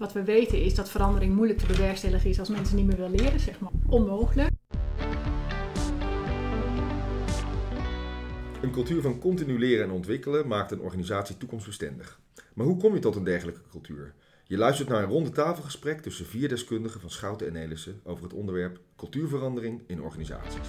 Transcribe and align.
Wat 0.00 0.12
we 0.12 0.24
weten 0.24 0.62
is 0.62 0.74
dat 0.74 0.90
verandering 0.90 1.34
moeilijk 1.34 1.58
te 1.58 1.66
bewerkstelligen 1.66 2.30
is 2.30 2.38
als 2.38 2.48
mensen 2.48 2.76
niet 2.76 2.86
meer 2.86 2.96
willen 2.96 3.14
leren, 3.14 3.40
zeg 3.40 3.60
maar 3.60 3.70
onmogelijk. 3.86 4.50
Een 8.62 8.70
cultuur 8.70 9.02
van 9.02 9.18
continu 9.18 9.58
leren 9.58 9.84
en 9.84 9.90
ontwikkelen 9.90 10.46
maakt 10.46 10.70
een 10.70 10.80
organisatie 10.80 11.36
toekomstbestendig. 11.36 12.20
Maar 12.54 12.66
hoe 12.66 12.76
kom 12.76 12.94
je 12.94 13.00
tot 13.00 13.16
een 13.16 13.24
dergelijke 13.24 13.60
cultuur? 13.70 14.14
Je 14.44 14.56
luistert 14.56 14.88
naar 14.88 15.02
een 15.02 15.08
ronde 15.08 15.30
tafelgesprek 15.30 16.00
tussen 16.00 16.26
vier 16.26 16.48
deskundigen 16.48 17.00
van 17.00 17.10
Schouten 17.10 17.46
en 17.46 17.52
Nelissen 17.52 18.00
over 18.04 18.22
het 18.22 18.32
onderwerp 18.32 18.78
cultuurverandering 18.96 19.82
in 19.86 20.02
organisaties. 20.02 20.68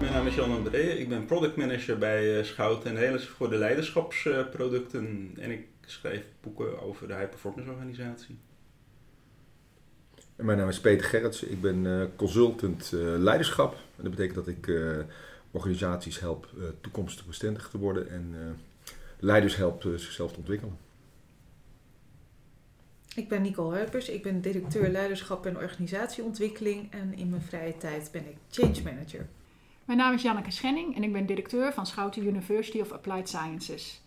Mijn 0.00 0.12
naam 0.12 0.26
is 0.26 0.34
Jan 0.34 0.50
André, 0.50 0.78
ik 0.78 1.08
ben 1.08 1.24
product 1.24 1.56
manager 1.56 1.98
bij 1.98 2.38
eh, 2.38 2.44
Schouten 2.44 2.90
en 2.90 2.94
Nelissen 2.94 3.30
voor 3.30 3.50
de 3.50 3.56
leiderschapsproducten 3.56 5.30
en 5.38 5.50
ik 5.50 5.66
schrijf 5.90 6.24
boeken 6.40 6.80
over 6.80 7.08
de 7.08 7.14
high 7.14 7.28
performance 7.28 7.70
organisatie. 7.70 8.38
En 10.36 10.44
mijn 10.44 10.58
naam 10.58 10.68
is 10.68 10.80
Peter 10.80 11.06
Gerrits, 11.06 11.42
ik 11.42 11.60
ben 11.60 11.84
uh, 11.84 12.04
consultant 12.16 12.92
uh, 12.94 13.00
leiderschap. 13.18 13.74
En 13.74 14.02
dat 14.02 14.10
betekent 14.10 14.34
dat 14.34 14.48
ik 14.48 14.66
uh, 14.66 14.98
organisaties 15.50 16.20
help 16.20 16.48
toekomstig 16.80 17.26
bestendig 17.26 17.68
te 17.68 17.78
worden 17.78 18.10
en 18.10 18.34
leiders 19.18 19.56
help 19.56 19.82
zichzelf 19.82 20.32
te 20.32 20.38
ontwikkelen. 20.38 20.76
Ik 23.14 23.28
ben 23.28 23.42
Nicole 23.42 23.74
Heupers, 23.74 24.08
ik 24.08 24.22
ben 24.22 24.40
directeur 24.40 24.88
leiderschap 24.88 25.46
en 25.46 25.56
organisatieontwikkeling 25.56 26.92
en 26.92 27.14
in 27.14 27.28
mijn 27.28 27.42
vrije 27.42 27.76
tijd 27.76 28.08
ben 28.12 28.28
ik 28.28 28.36
change 28.50 28.82
manager. 28.82 29.26
Mijn 29.84 29.98
naam 29.98 30.14
is 30.14 30.22
Janneke 30.22 30.50
Schenning 30.50 30.96
en 30.96 31.02
ik 31.02 31.12
ben 31.12 31.26
directeur 31.26 31.72
van 31.72 31.86
Schouten 31.86 32.26
University 32.26 32.80
of 32.80 32.92
Applied 32.92 33.28
Sciences. 33.28 34.02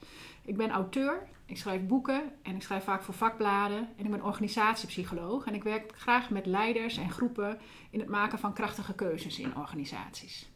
Ik 0.46 0.58
ben 0.58 0.70
auteur, 0.70 1.28
ik 1.46 1.58
schrijf 1.58 1.82
boeken 1.82 2.32
en 2.42 2.56
ik 2.56 2.62
schrijf 2.62 2.84
vaak 2.84 3.04
voor 3.04 3.14
vakbladen 3.14 3.90
en 3.98 4.06
ik 4.06 4.12
ben 4.12 4.24
organisatiepsycholoog 4.24 5.46
en 5.46 5.54
ik 5.54 5.64
werk 5.64 5.92
graag 5.96 6.30
met 6.30 6.46
leiders 6.46 6.98
en 6.98 7.12
groepen 7.12 7.60
in 7.90 8.00
het 8.00 8.10
maken 8.10 8.40
van 8.40 8.54
krachtige 8.54 8.94
keuzes 8.94 9.40
in 9.40 9.56
organisaties. 9.56 10.50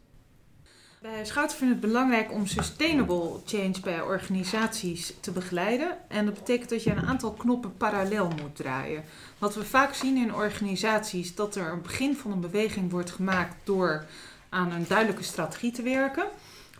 Bij 1.02 1.26
Schouten 1.26 1.58
vinden 1.58 1.78
het 1.78 1.86
belangrijk 1.86 2.32
om 2.32 2.48
sustainable 2.48 3.40
change 3.46 3.80
bij 3.84 4.02
organisaties 4.02 5.14
te 5.20 5.32
begeleiden. 5.32 5.98
En 6.10 6.26
dat 6.26 6.34
betekent 6.34 6.70
dat 6.70 6.84
je 6.84 6.92
een 6.92 7.06
aantal 7.06 7.34
knoppen 7.34 7.78
parallel 7.78 8.28
moet 8.28 8.56
draaien. 8.56 9.04
Wat 9.38 9.56
we 9.56 9.66
vaak 9.66 9.94
zien 9.94 10.18
in 10.18 10.34
organisaties, 10.34 11.36
dat 11.36 11.56
er 11.56 11.72
een 11.72 11.82
begin 11.82 12.16
van 12.16 12.32
een 12.32 12.40
beweging 12.40 12.92
wordt 12.92 13.12
gemaakt 13.12 13.56
door 13.64 14.06
aan 14.50 14.72
een 14.72 14.86
duidelijke 14.88 15.24
strategie 15.24 15.72
te 15.72 15.82
werken. 15.82 16.26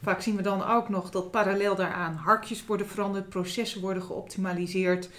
Vaak 0.06 0.22
zien 0.22 0.36
we 0.36 0.42
dan 0.42 0.64
ook 0.64 0.90
nog 0.90 1.10
dat 1.10 1.32
parallel 1.32 1.76
daaraan 1.76 2.16
harkjes 2.16 2.66
worden 2.66 2.88
veranderd, 2.88 3.30
processen 3.30 3.82
worden 3.82 4.04
geoptimaliseerd. 4.04 5.10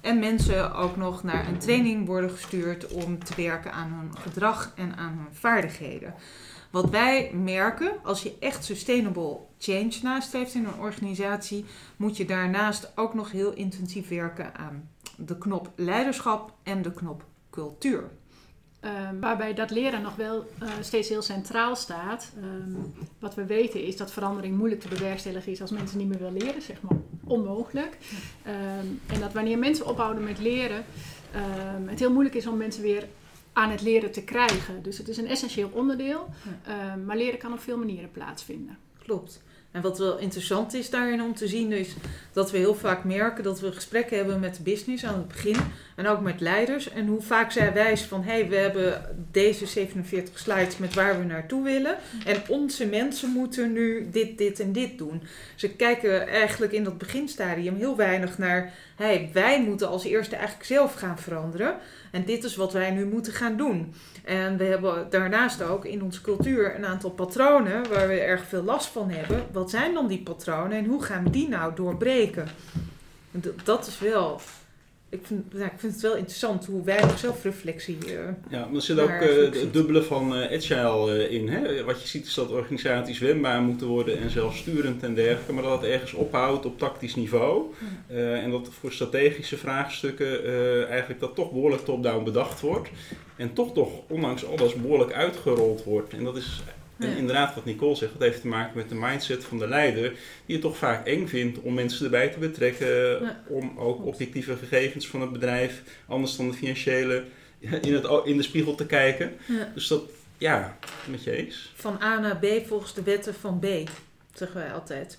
En 0.00 0.18
mensen 0.18 0.74
ook 0.74 0.96
nog 0.96 1.22
naar 1.22 1.48
een 1.48 1.58
training 1.58 2.06
worden 2.06 2.30
gestuurd 2.30 2.86
om 2.86 3.24
te 3.24 3.34
werken 3.36 3.72
aan 3.72 3.92
hun 3.92 4.16
gedrag 4.18 4.72
en 4.76 4.96
aan 4.96 5.12
hun 5.12 5.34
vaardigheden. 5.34 6.14
Wat 6.70 6.90
wij 6.90 7.30
merken, 7.34 7.92
als 8.02 8.22
je 8.22 8.36
echt 8.40 8.64
sustainable 8.64 9.38
change 9.58 9.98
nastreeft 10.02 10.54
in 10.54 10.64
een 10.64 10.80
organisatie, 10.80 11.64
moet 11.96 12.16
je 12.16 12.24
daarnaast 12.24 12.92
ook 12.94 13.14
nog 13.14 13.30
heel 13.30 13.52
intensief 13.52 14.08
werken 14.08 14.54
aan 14.54 14.88
de 15.16 15.38
knop 15.38 15.70
leiderschap 15.76 16.52
en 16.62 16.82
de 16.82 16.92
knop 16.92 17.24
cultuur. 17.50 18.10
Um, 19.10 19.20
waarbij 19.20 19.54
dat 19.54 19.70
leren 19.70 20.02
nog 20.02 20.16
wel 20.16 20.50
uh, 20.62 20.68
steeds 20.80 21.08
heel 21.08 21.22
centraal 21.22 21.76
staat. 21.76 22.32
Um, 22.42 22.94
wat 23.18 23.34
we 23.34 23.46
weten 23.46 23.84
is 23.84 23.96
dat 23.96 24.12
verandering 24.12 24.56
moeilijk 24.56 24.80
te 24.80 24.88
bewerkstelligen 24.88 25.52
is 25.52 25.60
als 25.60 25.70
mensen 25.70 25.98
niet 25.98 26.08
meer 26.08 26.18
willen 26.18 26.36
leren, 26.36 26.62
zeg 26.62 26.82
maar 26.82 26.98
onmogelijk. 27.24 27.98
Um, 28.46 29.00
en 29.06 29.20
dat 29.20 29.32
wanneer 29.32 29.58
mensen 29.58 29.86
ophouden 29.86 30.24
met 30.24 30.38
leren, 30.38 30.84
het 31.86 31.98
heel 31.98 32.12
moeilijk 32.12 32.34
is 32.34 32.46
om 32.46 32.56
mensen 32.56 32.82
weer 32.82 33.08
aan 33.52 33.70
het 33.70 33.82
leren 33.82 34.12
te 34.12 34.24
krijgen. 34.24 34.82
Dus 34.82 34.98
het 34.98 35.08
is 35.08 35.16
een 35.16 35.26
essentieel 35.26 35.70
onderdeel, 35.72 36.28
maar 37.06 37.16
leren 37.16 37.38
kan 37.38 37.52
op 37.52 37.60
veel 37.60 37.78
manieren 37.78 38.10
plaatsvinden. 38.10 38.78
Klopt. 38.98 39.42
En 39.76 39.82
wat 39.82 39.98
wel 39.98 40.18
interessant 40.18 40.74
is 40.74 40.90
daarin 40.90 41.22
om 41.22 41.34
te 41.34 41.48
zien, 41.48 41.72
is 41.72 41.94
dat 42.32 42.50
we 42.50 42.58
heel 42.58 42.74
vaak 42.74 43.04
merken 43.04 43.44
dat 43.44 43.60
we 43.60 43.72
gesprekken 43.72 44.16
hebben 44.16 44.40
met 44.40 44.56
de 44.56 44.62
business 44.62 45.04
aan 45.04 45.14
het 45.14 45.28
begin 45.28 45.56
en 45.96 46.06
ook 46.06 46.20
met 46.20 46.40
leiders. 46.40 46.90
En 46.90 47.06
hoe 47.06 47.22
vaak 47.22 47.52
zij 47.52 47.72
wijzen 47.72 48.08
van 48.08 48.22
hé, 48.22 48.32
hey, 48.32 48.48
we 48.48 48.56
hebben 48.56 49.16
deze 49.30 49.66
47 49.66 50.38
slides 50.38 50.78
met 50.78 50.94
waar 50.94 51.18
we 51.18 51.24
naartoe 51.24 51.62
willen. 51.62 51.96
En 52.24 52.42
onze 52.48 52.86
mensen 52.86 53.30
moeten 53.30 53.72
nu 53.72 54.08
dit, 54.10 54.38
dit 54.38 54.60
en 54.60 54.72
dit 54.72 54.98
doen. 54.98 55.22
Ze 55.54 55.68
kijken 55.68 56.28
eigenlijk 56.28 56.72
in 56.72 56.84
dat 56.84 56.98
beginstadium 56.98 57.76
heel 57.76 57.96
weinig 57.96 58.38
naar 58.38 58.72
hey, 58.96 59.30
wij 59.32 59.62
moeten 59.62 59.88
als 59.88 60.04
eerste 60.04 60.36
eigenlijk 60.36 60.66
zelf 60.66 60.94
gaan 60.94 61.18
veranderen. 61.18 61.76
En 62.16 62.24
dit 62.24 62.44
is 62.44 62.56
wat 62.56 62.72
wij 62.72 62.90
nu 62.90 63.06
moeten 63.06 63.32
gaan 63.32 63.56
doen. 63.56 63.94
En 64.24 64.56
we 64.56 64.64
hebben 64.64 65.06
daarnaast 65.10 65.62
ook 65.62 65.84
in 65.84 66.02
onze 66.02 66.20
cultuur 66.20 66.76
een 66.76 66.86
aantal 66.86 67.10
patronen 67.10 67.88
waar 67.88 68.08
we 68.08 68.20
erg 68.20 68.44
veel 68.44 68.62
last 68.62 68.86
van 68.86 69.10
hebben. 69.10 69.46
Wat 69.52 69.70
zijn 69.70 69.94
dan 69.94 70.06
die 70.06 70.22
patronen 70.22 70.78
en 70.78 70.84
hoe 70.84 71.02
gaan 71.02 71.24
we 71.24 71.30
die 71.30 71.48
nou 71.48 71.74
doorbreken? 71.74 72.48
Dat 73.64 73.86
is 73.86 73.98
wel 73.98 74.40
ik 75.08 75.20
vind, 75.22 75.44
ja, 75.52 75.64
ik 75.64 75.78
vind 75.78 75.92
het 75.92 76.02
wel 76.02 76.16
interessant 76.16 76.66
hoe 76.66 76.84
weinig 76.84 77.18
zelfreflectie. 77.18 77.98
Uh, 78.06 78.12
ja, 78.50 78.64
maar 78.66 78.74
er 78.74 78.82
zit 78.82 78.98
ook 78.98 79.10
uh, 79.10 79.60
het 79.60 79.72
dubbele 79.72 80.02
van 80.02 80.36
uh, 80.36 80.52
agile 80.52 81.28
in. 81.28 81.48
Hè? 81.48 81.84
Wat 81.84 82.02
je 82.02 82.08
ziet 82.08 82.26
is 82.26 82.34
dat 82.34 82.50
organisaties 82.50 83.18
wendbaar 83.18 83.62
moeten 83.62 83.86
worden 83.86 84.18
en 84.18 84.30
zelfsturend 84.30 85.02
en 85.02 85.14
dergelijke, 85.14 85.52
maar 85.52 85.62
dat 85.62 85.80
het 85.80 85.90
ergens 85.90 86.12
ophoudt 86.12 86.66
op 86.66 86.78
tactisch 86.78 87.14
niveau. 87.14 87.64
en 88.08 88.50
dat 88.50 88.68
voor 88.80 88.92
strategische 88.92 89.56
vraagstukken 89.56 90.44
eigenlijk 90.88 91.20
dat 91.20 91.34
toch 91.34 91.52
behoorlijk 91.52 91.84
top-down 91.84 92.24
bedacht 92.24 92.60
wordt. 92.60 92.88
En 93.36 93.52
toch 93.52 93.74
toch, 93.74 93.90
ondanks 94.08 94.46
alles, 94.46 94.74
behoorlijk 94.74 95.12
uitgerold 95.12 95.84
wordt. 95.84 96.12
En 96.12 96.24
dat 96.24 96.36
is 96.36 96.62
en 96.98 97.16
inderdaad, 97.16 97.54
wat 97.54 97.64
Nicole 97.64 97.94
zegt, 97.94 98.12
dat 98.12 98.22
heeft 98.22 98.40
te 98.40 98.46
maken 98.46 98.76
met 98.76 98.88
de 98.88 98.94
mindset 98.94 99.44
van 99.44 99.58
de 99.58 99.68
leider, 99.68 100.12
die 100.46 100.54
het 100.56 100.60
toch 100.60 100.76
vaak 100.76 101.06
eng 101.06 101.26
vindt 101.26 101.60
om 101.60 101.74
mensen 101.74 102.04
erbij 102.04 102.28
te 102.28 102.38
betrekken, 102.38 103.20
om 103.46 103.78
ook 103.78 104.04
objectieve 104.04 104.56
gegevens 104.56 105.08
van 105.08 105.20
het 105.20 105.32
bedrijf, 105.32 105.82
anders 106.06 106.36
dan 106.36 106.50
de 106.50 106.56
financiële, 106.56 107.24
in, 107.58 107.94
het, 107.94 108.06
in 108.24 108.36
de 108.36 108.42
spiegel 108.42 108.74
te 108.74 108.86
kijken. 108.86 109.32
Ja. 109.46 109.70
Dus 109.74 109.86
dat, 109.86 110.02
ja, 110.38 110.78
met 111.10 111.24
je 111.24 111.30
eens. 111.30 111.72
Van 111.74 112.02
A 112.02 112.20
naar 112.20 112.36
B 112.36 112.46
volgens 112.66 112.94
de 112.94 113.02
wetten 113.02 113.34
van 113.34 113.58
B, 113.58 113.66
zeggen 114.34 114.60
wij 114.60 114.72
altijd 114.72 115.18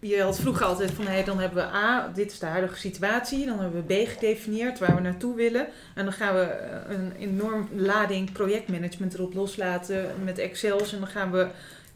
je 0.00 0.22
had 0.22 0.40
vroeger 0.40 0.66
altijd 0.66 0.90
van, 0.90 1.06
hey, 1.06 1.24
dan 1.24 1.38
hebben 1.38 1.64
we 1.64 1.74
A, 1.74 2.10
dit 2.14 2.32
is 2.32 2.38
de 2.38 2.46
huidige 2.46 2.76
situatie. 2.76 3.46
Dan 3.46 3.60
hebben 3.60 3.86
we 3.86 4.04
B 4.04 4.08
gedefinieerd, 4.08 4.78
waar 4.78 4.94
we 4.94 5.00
naartoe 5.00 5.34
willen. 5.34 5.66
En 5.94 6.04
dan 6.04 6.12
gaan 6.12 6.34
we 6.34 6.40
eh, 6.40 6.96
een 6.96 7.12
enorm 7.18 7.68
lading 7.74 8.32
projectmanagement 8.32 9.14
erop 9.14 9.34
loslaten 9.34 10.10
met 10.24 10.38
Excels. 10.38 10.92
En 10.92 10.98
dan 10.98 11.08
gaan 11.08 11.30
we 11.30 11.48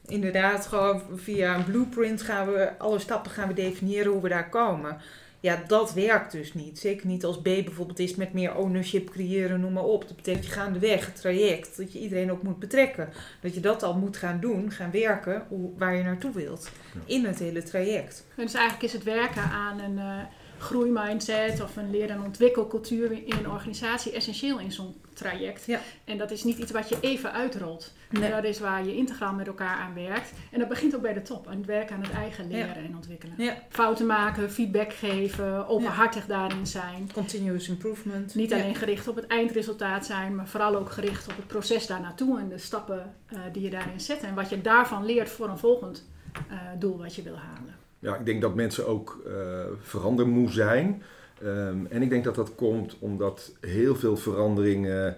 inderdaad 0.06 0.66
gewoon 0.66 1.02
via 1.14 1.54
een 1.54 1.64
blueprint 1.64 2.22
gaan 2.22 2.52
we 2.52 2.78
alle 2.78 2.98
stappen 2.98 3.30
gaan 3.30 3.48
we 3.48 3.54
definiëren 3.54 4.12
hoe 4.12 4.22
we 4.22 4.28
daar 4.28 4.48
komen. 4.48 4.96
Ja, 5.44 5.62
dat 5.66 5.92
werkt 5.92 6.32
dus 6.32 6.54
niet. 6.54 6.78
Zeker 6.78 7.06
niet 7.06 7.24
als 7.24 7.38
B 7.38 7.42
bijvoorbeeld 7.42 7.98
is 7.98 8.14
met 8.14 8.32
meer 8.32 8.54
ownership 8.54 9.10
creëren, 9.10 9.60
noem 9.60 9.72
maar 9.72 9.84
op. 9.84 10.06
Dat 10.06 10.16
betekent 10.16 10.44
je 10.44 10.50
gaandeweg 10.50 11.06
het 11.06 11.16
traject, 11.16 11.76
dat 11.76 11.92
je 11.92 11.98
iedereen 11.98 12.30
ook 12.30 12.42
moet 12.42 12.58
betrekken. 12.58 13.08
Dat 13.40 13.54
je 13.54 13.60
dat 13.60 13.82
al 13.82 13.94
moet 13.94 14.16
gaan 14.16 14.40
doen, 14.40 14.70
gaan 14.70 14.90
werken, 14.90 15.46
waar 15.76 15.96
je 15.96 16.02
naartoe 16.02 16.32
wilt. 16.32 16.70
In 17.04 17.24
het 17.24 17.38
hele 17.38 17.62
traject. 17.62 18.26
Dus 18.36 18.54
eigenlijk 18.54 18.84
is 18.84 18.92
het 18.92 19.02
werken 19.02 19.42
aan 19.42 19.80
een... 19.80 19.96
Uh 19.96 20.22
groeimindset 20.64 21.62
of 21.62 21.76
een 21.76 21.90
leren- 21.90 22.16
en 22.16 22.22
ontwikkelcultuur 22.22 23.12
in 23.12 23.36
een 23.38 23.50
organisatie 23.50 24.12
essentieel 24.12 24.58
in 24.58 24.72
zo'n 24.72 24.94
traject. 25.12 25.66
Ja. 25.66 25.80
En 26.04 26.18
dat 26.18 26.30
is 26.30 26.44
niet 26.44 26.58
iets 26.58 26.72
wat 26.72 26.88
je 26.88 26.96
even 27.00 27.32
uitrolt. 27.32 27.92
Nee. 28.10 28.30
Dat 28.30 28.44
is 28.44 28.58
waar 28.58 28.84
je 28.84 28.96
integraal 28.96 29.32
met 29.32 29.46
elkaar 29.46 29.76
aan 29.76 29.94
werkt. 29.94 30.32
En 30.50 30.58
dat 30.58 30.68
begint 30.68 30.94
ook 30.94 31.02
bij 31.02 31.12
de 31.12 31.22
top, 31.22 31.46
aan 31.46 31.56
het 31.56 31.66
werken 31.66 31.96
aan 31.96 32.02
het 32.02 32.12
eigen 32.12 32.50
leren 32.50 32.76
en 32.76 32.96
ontwikkelen. 32.96 33.34
Ja. 33.38 33.56
Fouten 33.68 34.06
maken, 34.06 34.50
feedback 34.50 34.92
geven, 34.92 35.68
openhartig 35.68 36.26
daarin 36.26 36.66
zijn. 36.66 37.10
Continuous 37.12 37.68
improvement. 37.68 38.34
Niet 38.34 38.52
alleen 38.52 38.74
gericht 38.74 39.08
op 39.08 39.16
het 39.16 39.26
eindresultaat 39.26 40.06
zijn, 40.06 40.34
maar 40.34 40.48
vooral 40.48 40.76
ook 40.76 40.90
gericht 40.90 41.28
op 41.28 41.36
het 41.36 41.46
proces 41.46 41.86
daar 41.86 42.00
naartoe 42.00 42.38
en 42.38 42.48
de 42.48 42.58
stappen 42.58 43.14
uh, 43.32 43.38
die 43.52 43.62
je 43.62 43.70
daarin 43.70 44.00
zet. 44.00 44.22
En 44.22 44.34
wat 44.34 44.48
je 44.48 44.60
daarvan 44.60 45.04
leert 45.04 45.28
voor 45.28 45.48
een 45.48 45.58
volgend 45.58 46.04
uh, 46.50 46.56
doel 46.78 46.98
wat 46.98 47.14
je 47.14 47.22
wil 47.22 47.36
halen 47.36 47.83
ja, 48.04 48.16
ik 48.16 48.26
denk 48.26 48.40
dat 48.40 48.54
mensen 48.54 48.86
ook 48.86 49.22
uh, 49.26 49.32
verandermoe 49.80 50.50
zijn. 50.50 51.02
Um, 51.44 51.86
en 51.90 52.02
ik 52.02 52.10
denk 52.10 52.24
dat 52.24 52.34
dat 52.34 52.54
komt 52.54 52.96
omdat 52.98 53.52
heel 53.60 53.96
veel 53.96 54.16
veranderingen. 54.16 55.16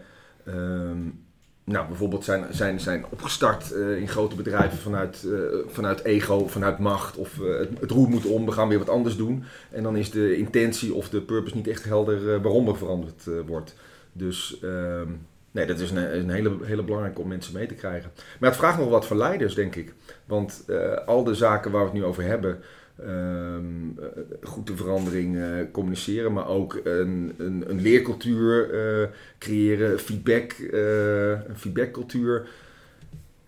Um, 0.49 1.25
nou, 1.65 1.87
bijvoorbeeld 1.89 2.25
zijn, 2.25 2.45
zijn, 2.51 2.81
zijn 2.81 3.05
opgestart 3.11 3.73
uh, 3.73 3.97
in 3.99 4.09
grote 4.09 4.37
bedrijven 4.37 4.79
vanuit, 4.79 5.23
uh, 5.27 5.39
vanuit 5.67 6.05
ego, 6.05 6.47
vanuit 6.47 6.79
macht. 6.79 7.17
Of 7.17 7.39
het, 7.39 7.81
het, 7.81 7.91
roer 7.91 8.09
moet 8.09 8.27
om, 8.27 8.45
we 8.45 8.53
gaan 8.53 8.69
weer 8.69 8.79
wat 8.79 8.89
anders 8.89 9.17
doen. 9.17 9.45
En 9.71 9.83
dan 9.83 9.97
is 9.97 10.11
de 10.11 10.37
intentie 10.37 10.95
of 10.95 11.09
de 11.09 11.21
purpose 11.21 11.57
niet 11.57 11.69
echt 11.69 11.85
helder 11.85 12.43
waarom 12.43 12.69
er 12.69 12.77
veranderd 12.77 13.29
wordt. 13.47 13.75
Dus 14.13 14.59
um, 14.63 15.27
Nee, 15.57 15.67
dat 15.67 15.79
is 15.79 15.91
een, 15.91 16.19
een, 16.19 16.31
hele, 16.31 16.57
hele 16.63 16.83
belangrijke 16.83 17.21
om 17.21 17.29
mensen 17.29 17.55
mee 17.55 17.67
te 17.67 17.75
krijgen. 17.75 18.11
Maar 18.41 18.51
het 18.51 18.59
vraagt 18.59 18.79
nog 18.79 18.89
wat 18.89 19.07
van 19.07 19.17
leiders, 19.17 19.55
denk 19.55 19.75
ik. 19.75 19.95
Want 20.25 20.65
uh, 20.67 20.95
al 21.07 21.25
de 21.25 21.35
zaken 21.35 21.71
waar 21.71 21.81
we 21.81 21.87
het 21.87 21.97
nu 21.99 22.05
over 22.05 22.23
hebben, 22.23 22.61
eh, 22.97 24.49
goed 24.49 24.67
de 24.67 24.77
verandering 24.77 25.37
eh, 25.37 25.45
communiceren, 25.73 26.33
maar 26.33 26.49
ook 26.49 26.81
een, 26.85 27.35
een, 27.37 27.65
een 27.67 27.81
leercultuur 27.81 28.71
eh, 28.75 29.09
creëren, 29.39 29.99
feedback, 29.99 30.53
eh, 30.53 31.31
een 31.31 31.59
feedbackcultuur. 31.59 32.49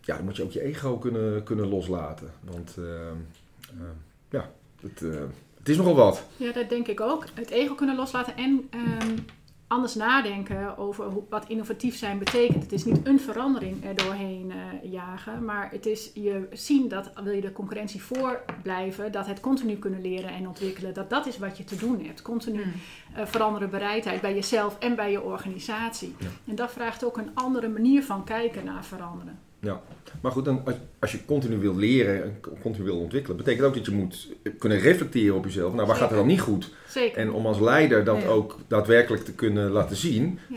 Ja, 0.00 0.16
dan 0.16 0.25
moet 0.25 0.37
je 0.37 0.43
ook 0.43 0.52
je 0.52 0.62
ego 0.62 0.99
kunnen, 0.99 1.43
kunnen 1.43 1.69
loslaten. 1.69 2.31
Want 2.40 2.76
ehm, 2.78 3.16
ja, 4.31 4.50
het, 4.81 5.02
eh, 5.02 5.20
het 5.58 5.69
is 5.69 5.76
nogal 5.76 5.94
wat. 5.94 6.22
Ja, 6.37 6.52
dat 6.52 6.69
denk 6.69 6.87
ik 6.87 7.00
ook. 7.00 7.25
Het 7.34 7.50
ego 7.50 7.75
kunnen 7.75 7.96
loslaten 7.96 8.37
en 8.37 8.69
ehm, 8.70 9.16
anders 9.69 9.94
nadenken 9.94 10.79
over 10.79 11.05
hoe, 11.05 11.23
wat 11.29 11.49
innovatief 11.49 11.97
zijn 11.97 12.19
betekent. 12.19 12.62
Het 12.62 12.73
is 12.73 12.85
niet 12.85 13.06
een 13.06 13.20
verandering 13.20 13.85
er 13.85 13.94
doorheen 13.94 14.50
eh, 14.50 14.91
jagen, 14.91 15.44
maar 15.44 15.70
het 15.70 15.87
is 15.87 16.11
je 16.15 16.49
zien 16.53 16.88
dat 16.88 17.11
wil 17.23 17.32
je 17.32 17.41
de 17.41 17.53
concurrentie 17.53 18.03
voor 18.03 18.44
blijven, 18.62 19.12
dat 19.12 19.26
het 19.26 19.41
continu 19.41 19.76
kunnen 19.76 20.00
leren 20.00 20.31
en 20.31 20.49
ontwikkelen, 20.49 20.94
dat 20.94 21.11
dat 21.11 21.26
is 21.26 21.38
wat 21.38 21.59
je 21.59 21.65
te 21.65 21.76
doen 21.76 22.05
hebt. 22.05 22.23
Continu 22.23 22.62
Hmm. 22.62 22.73
eh, 23.15 23.26
veranderen 23.26 23.70
bereidheid 23.70 24.20
bij 24.20 24.35
jezelf 24.35 24.79
en 24.79 24.94
bij 24.94 25.11
je 25.11 25.23
organisatie. 25.23 26.15
Ja. 26.19 26.26
En 26.47 26.55
dat 26.55 26.73
vraagt 26.73 27.05
ook 27.05 27.17
een 27.17 27.31
andere 27.35 27.69
manier 27.69 28.05
van 28.05 28.25
kijken 28.25 28.65
naar 28.65 28.85
veranderen. 28.85 29.48
Maar 30.22 30.32
goed, 30.32 30.44
dan, 30.44 30.62
als, 30.64 30.75
als 30.99 31.12
je 31.12 31.25
continu 31.25 31.58
wil 31.58 31.76
leren 31.76 32.22
en 32.22 32.40
continu 32.62 32.84
wil 32.84 32.99
ontwikkelen, 32.99 33.37
betekent 33.37 33.66
ook 33.66 33.75
dat 33.75 33.87
je 33.87 33.93
moet 33.93 34.28
kunnen 34.58 34.78
reflecteren 34.78 35.37
op 35.37 35.44
jezelf. 35.44 35.75
Nou, 35.75 35.87
waar 35.87 35.96
gaat 35.96 36.10
er 36.10 36.16
dan 36.16 36.26
niet 36.26 36.40
goed? 36.40 36.75
Zeker. 36.88 37.19
En 37.19 37.32
om 37.32 37.46
als 37.46 37.60
leider 37.60 38.05
dat 38.05 38.22
Ja. 38.22 38.28
ook 38.28 38.56
daadwerkelijk 38.69 39.25
te 39.25 39.34
kunnen 39.34 39.70
laten 39.70 39.96
zien, 39.96 40.38
Ja. 40.49 40.56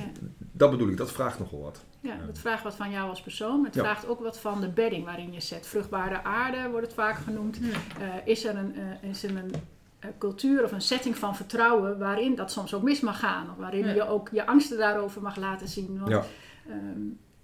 dat 0.52 0.72
bedoel 0.72 0.90
ik, 0.90 0.98
dat 0.98 1.12
vraagt 1.12 1.40
nogal 1.40 1.62
wat. 1.62 1.84
Ja, 2.00 2.18
het 2.28 2.40
vraagt 2.40 2.64
wat 2.64 2.76
van 2.76 2.92
jou 2.92 3.10
als 3.10 3.22
persoon, 3.22 3.56
maar 3.58 3.66
het 3.66 3.76
Ja. 3.76 3.82
vraagt 3.82 4.08
ook 4.08 4.20
wat 4.20 4.40
van 4.40 4.62
de 4.62 4.70
bedding 4.70 5.06
waarin 5.06 5.34
je 5.34 5.42
zet. 5.42 5.68
Vruchtbare 5.68 6.24
aarde 6.24 6.70
wordt 6.70 6.86
het 6.86 6.96
vaak 6.96 7.16
genoemd. 7.18 7.60
Eh, 8.00 8.08
is 8.26 8.46
er 8.46 8.56
een, 8.56 8.76
eh, 8.76 9.10
is 9.10 9.24
er 9.24 9.30
een 9.30 9.52
eh, 10.00 10.10
cultuur 10.18 10.64
of 10.64 10.72
een 10.72 10.82
setting 10.82 11.18
van 11.18 11.36
vertrouwen 11.36 11.98
waarin 12.00 12.36
dat 12.36 12.52
soms 12.52 12.74
ook 12.74 12.84
mis 12.84 13.00
mag 13.00 13.20
gaan? 13.20 13.50
Of 13.52 13.58
waarin 13.58 13.86
Ja. 13.86 13.94
je 13.94 14.08
ook 14.08 14.30
je 14.32 14.46
angsten 14.46 14.78
daarover 14.78 15.22
mag 15.22 15.36
laten 15.36 15.68
zien? 15.68 15.98
Want 16.00 16.12
Ja. 16.12 16.24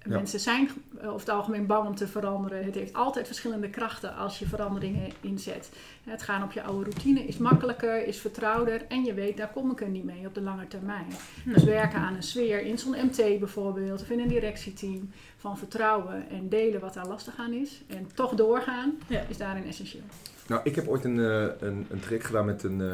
Ja. 0.09 0.15
mensen 0.15 0.39
zijn 0.39 0.69
eh, 0.99 1.07
over 1.07 1.19
het 1.19 1.29
algemeen 1.29 1.65
bang 1.65 1.87
om 1.87 1.95
te 1.95 2.07
veranderen. 2.07 2.65
Het 2.65 2.75
heeft 2.75 2.93
altijd 2.93 3.25
verschillende 3.25 3.69
krachten 3.69 4.15
als 4.15 4.39
je 4.39 4.45
veranderingen 4.47 5.11
inzet. 5.21 5.69
Het 6.03 6.21
gaan 6.23 6.43
op 6.43 6.51
je 6.51 6.63
oude 6.63 6.83
routine 6.89 7.19
is 7.25 7.37
makkelijker, 7.37 8.07
is 8.07 8.17
vertrouwder 8.19 8.85
en 8.87 9.03
je 9.03 9.13
weet 9.13 9.37
daar 9.37 9.49
kom 9.51 9.71
ik 9.71 9.81
er 9.81 9.89
niet 9.89 10.03
mee 10.03 10.27
op 10.27 10.33
de 10.33 10.41
lange 10.41 10.67
termijn. 10.67 11.07
Dus 11.45 11.63
werken 11.63 11.99
aan 11.99 12.15
een 12.15 12.23
sfeer 12.23 12.61
in 12.61 12.77
zo'n 12.77 12.95
MT 13.05 13.15
bijvoorbeeld 13.39 14.01
of 14.01 14.09
in 14.09 14.19
een 14.19 14.27
directieteam 14.27 15.09
van 15.37 15.57
vertrouwen 15.57 16.29
en 16.29 16.49
delen 16.49 16.79
wat 16.81 16.93
daar 16.93 17.07
lastig 17.07 17.33
aan 17.37 17.53
is 17.53 17.81
en 17.87 18.07
toch 18.13 18.33
doorgaan 18.35 18.97
Ja. 19.07 19.21
is 19.29 19.37
daarin 19.37 19.65
essentieel. 19.65 20.03
Nou, 20.47 20.61
ik 20.63 20.75
heb 20.75 20.87
ooit 20.87 21.03
een, 21.03 21.19
eh, 21.19 21.41
een, 21.59 21.85
een 21.89 21.99
traject 21.99 22.25
gedaan 22.25 22.45
met 22.45 22.63
een, 22.63 22.81
eh, 22.81 22.93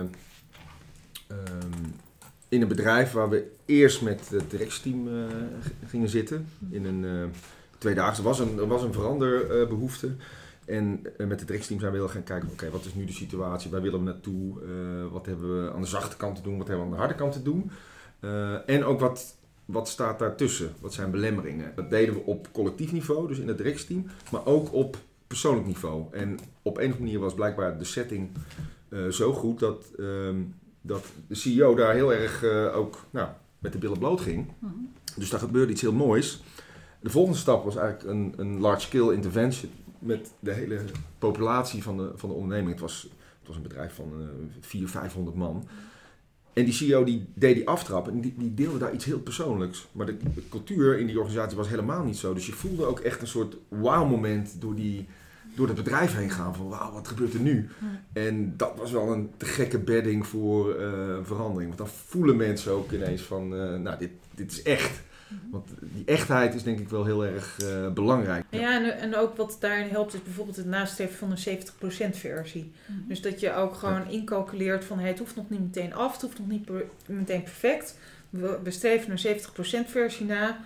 ehm, 1.28 1.90
in 2.54 2.62
een 2.62 2.68
bedrijf 2.68 3.12
waar 3.12 3.30
we 3.30 3.52
eerst 3.66 4.02
met 4.02 4.30
het 4.30 4.50
directieteam 4.52 5.08
eh, 5.08 5.14
g- 5.64 5.90
gingen 5.90 6.10
zitten. 6.10 6.48
In 6.70 6.86
een 6.86 7.06
eh 7.06 7.12
tweedaagse. 7.78 8.22
Er 8.22 8.28
was 8.28 8.40
een, 8.40 8.58
er 8.58 8.68
was 8.68 8.84
een 8.84 8.94
veranderbehoefte. 8.94 10.10
en 10.66 11.00
eh, 11.18 11.28
met 11.28 11.40
het 11.40 11.48
directieteam 11.48 11.80
zijn 11.80 11.92
we 11.92 11.98
heel 11.98 12.08
gaan 12.08 12.24
kijken, 12.24 12.50
oké, 12.52 12.70
wat 12.70 12.86
is 12.86 12.94
nu 12.94 13.06
de 13.06 13.14
situatie? 13.14 13.72
Waar 13.72 13.82
willen 13.82 14.00
we 14.00 14.06
naartoe? 14.06 14.62
Eh, 14.62 15.12
wat 15.12 15.26
hebben 15.26 15.64
we 15.66 15.72
aan 15.74 15.82
de 15.82 15.88
zachte 15.88 16.18
kant 16.18 16.36
te 16.36 16.42
doen? 16.42 16.58
Wat 16.58 16.68
hebben 16.68 16.86
we 16.86 16.92
aan 16.92 16.98
de 16.98 17.04
harde 17.06 17.16
kant 17.20 17.34
te 17.34 17.42
doen? 17.42 17.72
Eh, 18.20 18.70
en 18.70 18.84
ook 18.84 19.00
wat, 19.00 19.36
wat 19.66 19.88
staat 19.90 20.20
daartussen? 20.20 20.72
Wat 20.80 20.94
zijn 20.94 21.12
belemmeringen? 21.12 21.72
Dat 21.76 21.90
deden 21.90 22.14
we 22.14 22.22
op 22.26 22.48
collectief 22.52 22.92
niveau, 22.92 23.28
dus 23.28 23.40
in 23.40 23.48
het 23.48 23.58
directieteam. 23.58 24.06
Maar 24.32 24.46
ook 24.46 24.74
op 24.74 24.98
persoonlijk 25.28 25.68
niveau. 25.68 26.06
En 26.12 26.40
op 26.62 26.78
een 26.78 26.84
of 26.84 26.92
andere 26.92 27.00
manier 27.04 27.20
was 27.20 27.34
blijkbaar 27.34 27.78
de 27.78 27.84
setting 27.86 28.30
eh, 28.90 29.08
zo 29.08 29.34
goed 29.34 29.60
dat, 29.60 29.86
ehm, 30.00 30.36
dat 30.86 31.06
de 31.28 31.36
CEO 31.36 31.76
daar 31.76 31.94
heel 31.94 32.14
erg 32.14 32.44
eh, 32.44 32.78
ook 32.78 33.06
nou, 33.10 33.30
met 33.60 33.72
de 33.72 33.78
billen 33.78 34.00
bloot 34.00 34.22
ging. 34.22 34.52
Mhm. 34.60 34.74
Dus 35.16 35.30
daar 35.30 35.40
gebeurde 35.40 35.72
iets 35.72 35.82
heel 35.82 35.94
moois. 35.94 36.44
De 37.00 37.10
volgende 37.10 37.38
stap 37.38 37.64
was 37.64 37.76
eigenlijk 37.76 38.10
een, 38.10 38.34
een 38.38 38.60
large-scale 38.60 39.14
intervention 39.14 39.72
met 40.00 40.32
de 40.40 40.52
hele 40.52 40.82
populatie 41.18 41.84
van 41.84 41.98
de, 41.98 42.12
van 42.16 42.30
de 42.30 42.36
onderneming. 42.36 42.72
Het 42.72 42.80
was, 42.80 43.02
het 43.40 43.48
was 43.48 43.56
een 43.56 43.62
bedrijf 43.62 43.94
van 43.94 44.12
uh, 44.20 44.28
400, 44.60 44.92
500 44.92 45.36
man. 45.36 45.68
En 46.54 46.66
die 46.66 46.74
CEO 46.74 47.04
die 47.04 47.26
deed 47.34 47.56
die 47.56 47.68
aftrap 47.68 48.08
en 48.08 48.22
die, 48.22 48.34
die 48.38 48.54
deelde 48.54 48.78
daar 48.78 48.94
iets 48.94 49.06
heel 49.06 49.20
persoonlijks. 49.20 49.88
Maar 49.92 50.06
de, 50.06 50.18
de 50.18 50.48
cultuur 50.50 51.00
in 51.00 51.06
die 51.06 51.20
organisatie 51.20 51.58
was 51.58 51.70
helemaal 51.70 52.04
niet 52.04 52.18
zo. 52.18 52.34
Dus 52.34 52.46
je 52.46 52.52
voelde 52.52 52.86
ook 52.86 53.00
echt 53.00 53.22
een 53.22 53.28
soort 53.28 53.58
wauw-moment 53.68 54.62
door, 54.62 54.76
die, 54.76 55.08
door 55.56 55.68
het 55.68 55.76
bedrijf 55.76 56.16
heen 56.16 56.30
gaan. 56.30 56.56
Van 56.56 56.70
wauw, 56.70 56.92
wat 56.92 57.08
gebeurt 57.08 57.34
er 57.34 57.40
nu? 57.40 57.70
En 58.14 58.58
dat 58.58 58.74
was 58.78 58.92
wel 58.92 59.12
een 59.12 59.32
te 59.38 59.46
gekke 59.46 59.80
bedding 59.80 60.28
voor 60.28 60.76
eh, 60.76 61.18
verandering. 61.24 61.76
Want 61.76 61.78
dan 61.78 61.98
voelen 62.08 62.36
mensen 62.36 62.72
ook 62.72 62.92
ineens 62.92 63.22
van, 63.22 63.56
eh, 63.56 63.76
nou, 63.76 63.98
dit, 64.00 64.12
dit 64.36 64.52
is 64.52 64.62
echt. 64.62 65.02
Want 65.52 65.70
die 65.80 66.06
echtheid 66.06 66.54
is 66.54 66.64
denk 66.64 66.80
ik 66.80 66.90
wel 66.90 67.06
heel 67.06 67.26
erg 67.26 67.58
uh, 67.64 67.92
belangrijk. 67.92 68.46
Ja, 68.50 68.76
en, 68.76 68.98
en 68.98 69.16
ook 69.16 69.38
wat 69.38 69.58
daarin 69.60 69.90
helpt 69.90 70.14
is 70.14 70.24
bijvoorbeeld 70.24 70.58
het 70.58 70.66
nastreven 70.66 71.16
van 71.16 71.32
een 71.32 71.58
70% 72.14 72.18
versie. 72.18 72.72
Mhm. 72.86 73.08
Dus 73.08 73.22
dat 73.22 73.40
je 73.40 73.54
ook 73.54 73.76
gewoon 73.76 74.10
incalculeert 74.10 74.86
van 74.86 75.00
hey, 75.00 75.08
het 75.08 75.20
hoeft 75.20 75.36
nog 75.36 75.50
niet 75.50 75.60
meteen 75.60 75.94
af, 75.94 76.12
het 76.14 76.22
hoeft 76.22 76.40
nog 76.40 76.48
niet 76.48 76.66
per, 76.66 76.86
meteen 77.06 77.44
perfect. 77.44 77.98
We, 78.30 78.60
we 78.64 78.72
streven 78.72 79.12
een 79.12 79.86
70% 79.86 79.90
versie 79.90 80.26
na 80.26 80.60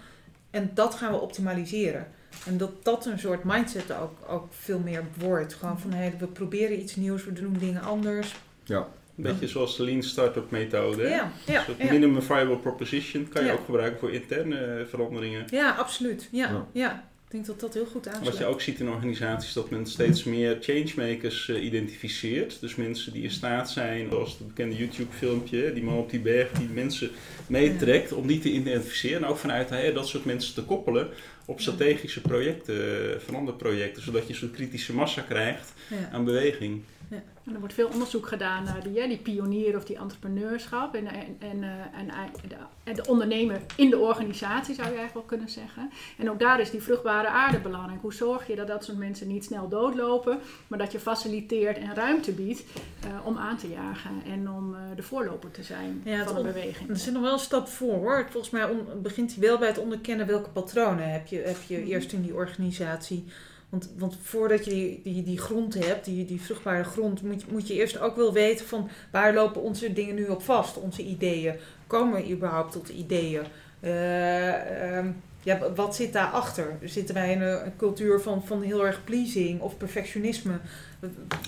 en 0.50 0.72
dat 0.74 0.96
gaan 0.96 1.12
we 1.12 1.20
optimaliseren. 1.20 2.08
En 2.46 2.58
dat 2.58 2.72
dat 2.84 3.06
een 3.06 3.20
soort 3.20 3.44
mindset 3.44 3.92
ook, 3.94 4.12
ook 4.30 4.48
veel 4.50 4.80
meer 4.80 5.04
wordt. 5.20 5.54
Gewoon 5.54 5.80
van 5.80 5.92
hey, 5.94 6.14
we 6.20 6.28
proberen 6.28 6.80
iets 6.80 6.96
nieuws, 6.96 7.26
we 7.26 7.34
doen 7.34 7.56
dingen 7.60 7.82
anders. 7.82 8.36
Ja. 8.64 8.78
Een 9.18 9.24
beetje 9.24 9.48
zoals 9.48 9.78
de 9.78 9.84
Lean 9.84 10.04
Startup 10.04 10.52
methode. 10.52 11.02
hè? 11.04 11.10
Ja, 11.10 11.32
ja, 11.46 11.60
Een 11.60 11.66
soort 11.66 11.78
ja. 11.82 11.92
minimum 11.92 12.22
viable 12.22 12.58
proposition 12.58 13.30
kan 13.30 13.42
je 13.42 13.48
Ja. 13.48 13.54
ook 13.54 13.66
gebruiken 13.66 14.00
voor 14.00 14.12
interne 14.14 14.56
eh, 14.60 14.86
veranderingen. 14.86 15.46
ja 15.50 15.72
absoluut. 15.76 16.30
Ja, 16.32 16.66
Ja. 16.72 17.04
Ik 17.28 17.34
denk 17.34 17.46
dat 17.46 17.60
dat 17.60 17.74
heel 17.74 17.86
goed 17.86 18.08
aansluit. 18.08 18.28
Wat 18.30 18.38
je 18.38 18.46
ook 18.46 18.62
ziet 18.62 18.80
in 18.80 18.90
organisaties, 18.90 19.54
dat 19.54 19.70
men 19.70 19.86
steeds 19.86 20.24
meer 20.24 20.58
changemakers 20.62 21.50
eh, 21.50 21.64
identificeert. 21.64 22.60
Dus 22.60 22.76
mensen 22.76 23.14
die 23.14 23.24
in 23.24 23.32
staat 23.32 23.70
zijn, 23.70 24.08
zoals 24.10 24.30
het 24.38 24.48
bekende 24.48 24.76
YouTube-filmpje, 24.76 25.74
die 25.74 25.84
man 25.84 25.98
op 25.98 26.10
die 26.10 26.20
berg, 26.20 26.52
die 26.52 26.68
mensen 26.70 27.10
meetrekt, 27.48 28.12
om 28.14 28.28
die 28.28 28.40
te 28.40 28.52
identificeren. 28.52 29.24
En 29.24 29.30
ook 29.30 29.38
vanuit 29.38 29.70
hè, 29.70 29.94
dat 29.94 30.08
soort 30.08 30.26
mensen 30.26 30.54
te 30.54 30.64
koppelen 30.64 31.10
op 31.46 31.62
strategische 31.62 32.22
projecten, 32.22 32.76
eh, 33.14 33.20
veranderprojecten, 33.20 34.04
zodat 34.04 34.24
je 34.24 34.30
een 34.30 34.40
soort 34.40 34.52
kritische 34.52 34.94
massa 34.94 35.22
krijgt 35.22 35.74
Ja. 35.90 36.10
aan 36.12 36.26
beweging. 36.26 36.82
En 37.10 37.54
er 37.54 37.60
wordt 37.60 37.74
veel 37.74 37.90
onderzoek 37.94 38.28
gedaan 38.28 38.64
naar 38.64 38.84
die, 38.84 38.94
ja, 38.94 39.08
die 39.08 39.18
pionier 39.18 39.76
of 39.76 39.86
die 39.86 39.98
entrepreneurschap 39.98 40.96
en, 40.96 41.08
en, 41.08 41.36
en, 41.40 41.64
eh, 41.64 41.70
en, 42.00 42.08
de, 42.48 42.56
en 42.84 42.96
de 42.96 43.06
ondernemer 43.08 43.62
in 43.76 43.90
de 43.90 43.98
organisatie 43.98 44.76
zou 44.76 44.88
je 44.88 44.96
eigenlijk 44.96 45.14
wel 45.14 45.38
kunnen 45.38 45.50
zeggen. 45.50 45.90
En 46.18 46.30
ook 46.30 46.40
daar 46.40 46.60
is 46.60 46.72
die 46.72 46.82
vruchtbare 46.82 47.28
aarde 47.28 47.60
belangrijk. 47.60 48.02
Hoe 48.02 48.14
zorg 48.14 48.48
je 48.48 48.56
dat 48.56 48.68
dat 48.68 48.84
soort 48.84 48.98
mensen 48.98 49.28
niet 49.28 49.44
snel 49.44 49.68
doodlopen, 49.70 50.40
maar 50.68 50.80
dat 50.80 50.92
je 50.92 51.00
faciliteert 51.00 51.78
en 51.78 51.96
ruimte 51.96 52.32
biedt 52.32 52.64
uh, 53.06 53.26
om 53.26 53.38
aan 53.38 53.58
te 53.58 53.70
jagen 53.70 54.12
en 54.26 54.50
om 54.52 54.74
uh, 54.74 54.80
de 54.96 55.04
voorloper 55.04 55.52
te 55.52 55.64
zijn 55.64 56.02
Ja, 56.06 56.26
van 56.26 56.36
de 56.36 56.42
beweging. 56.42 56.90
Er 56.90 56.96
zit 56.98 57.14
nog 57.14 57.22
wel 57.22 57.34
een 57.34 57.40
stap 57.40 57.68
voor 57.68 57.94
hoor. 57.94 58.28
Volgens 58.30 58.52
mij 58.52 58.70
begint 59.02 59.32
hij 59.36 59.48
wel 59.48 59.58
bij 59.58 59.68
het 59.68 59.78
onderkennen 59.78 60.28
welke 60.28 60.50
patronen 60.50 61.12
heb 61.12 61.28
je, 61.28 61.38
heb 61.38 61.62
je 61.68 61.78
Mhm. 61.78 61.88
eerst 61.88 62.12
in 62.14 62.22
die 62.22 62.34
organisatie. 62.34 63.26
Want, 63.70 63.90
want 63.98 64.18
voordat 64.22 64.66
je 64.66 64.72
die, 64.72 65.00
die, 65.04 65.24
die 65.24 65.38
grond 65.38 65.74
hebt, 65.86 66.06
die, 66.06 66.26
die 66.26 66.42
vruchtbare 66.42 66.84
grond, 66.84 67.22
moet, 67.22 67.42
je- 67.42 67.48
moet 67.52 67.68
je 67.68 67.74
eerst 67.74 68.00
ook 68.00 68.16
wel 68.16 68.34
weten 68.34 68.66
van 68.66 68.90
waar 69.12 69.34
lopen 69.34 69.62
onze 69.62 69.94
dingen 69.94 70.16
nu 70.16 70.26
op 70.28 70.44
vast, 70.44 70.78
onze 70.78 71.04
ideeën. 71.04 71.56
Komen 71.88 72.22
we 72.24 72.30
überhaupt 72.32 72.72
tot 72.72 72.90
ideeën? 72.90 73.42
Eh, 73.80 74.98
ehm, 74.98 75.12
ja, 75.44 75.60
wat 75.76 75.96
zit 75.96 76.14
daarachter? 76.14 76.78
Zitten 76.84 77.16
wij 77.16 77.32
in 77.32 77.42
een, 77.42 77.66
een 77.66 77.76
cultuur 77.78 78.22
van, 78.22 78.46
van 78.46 78.62
heel 78.62 78.86
erg 78.86 79.04
pleasing 79.04 79.62
of 79.62 79.78
perfectionisme? 79.78 80.60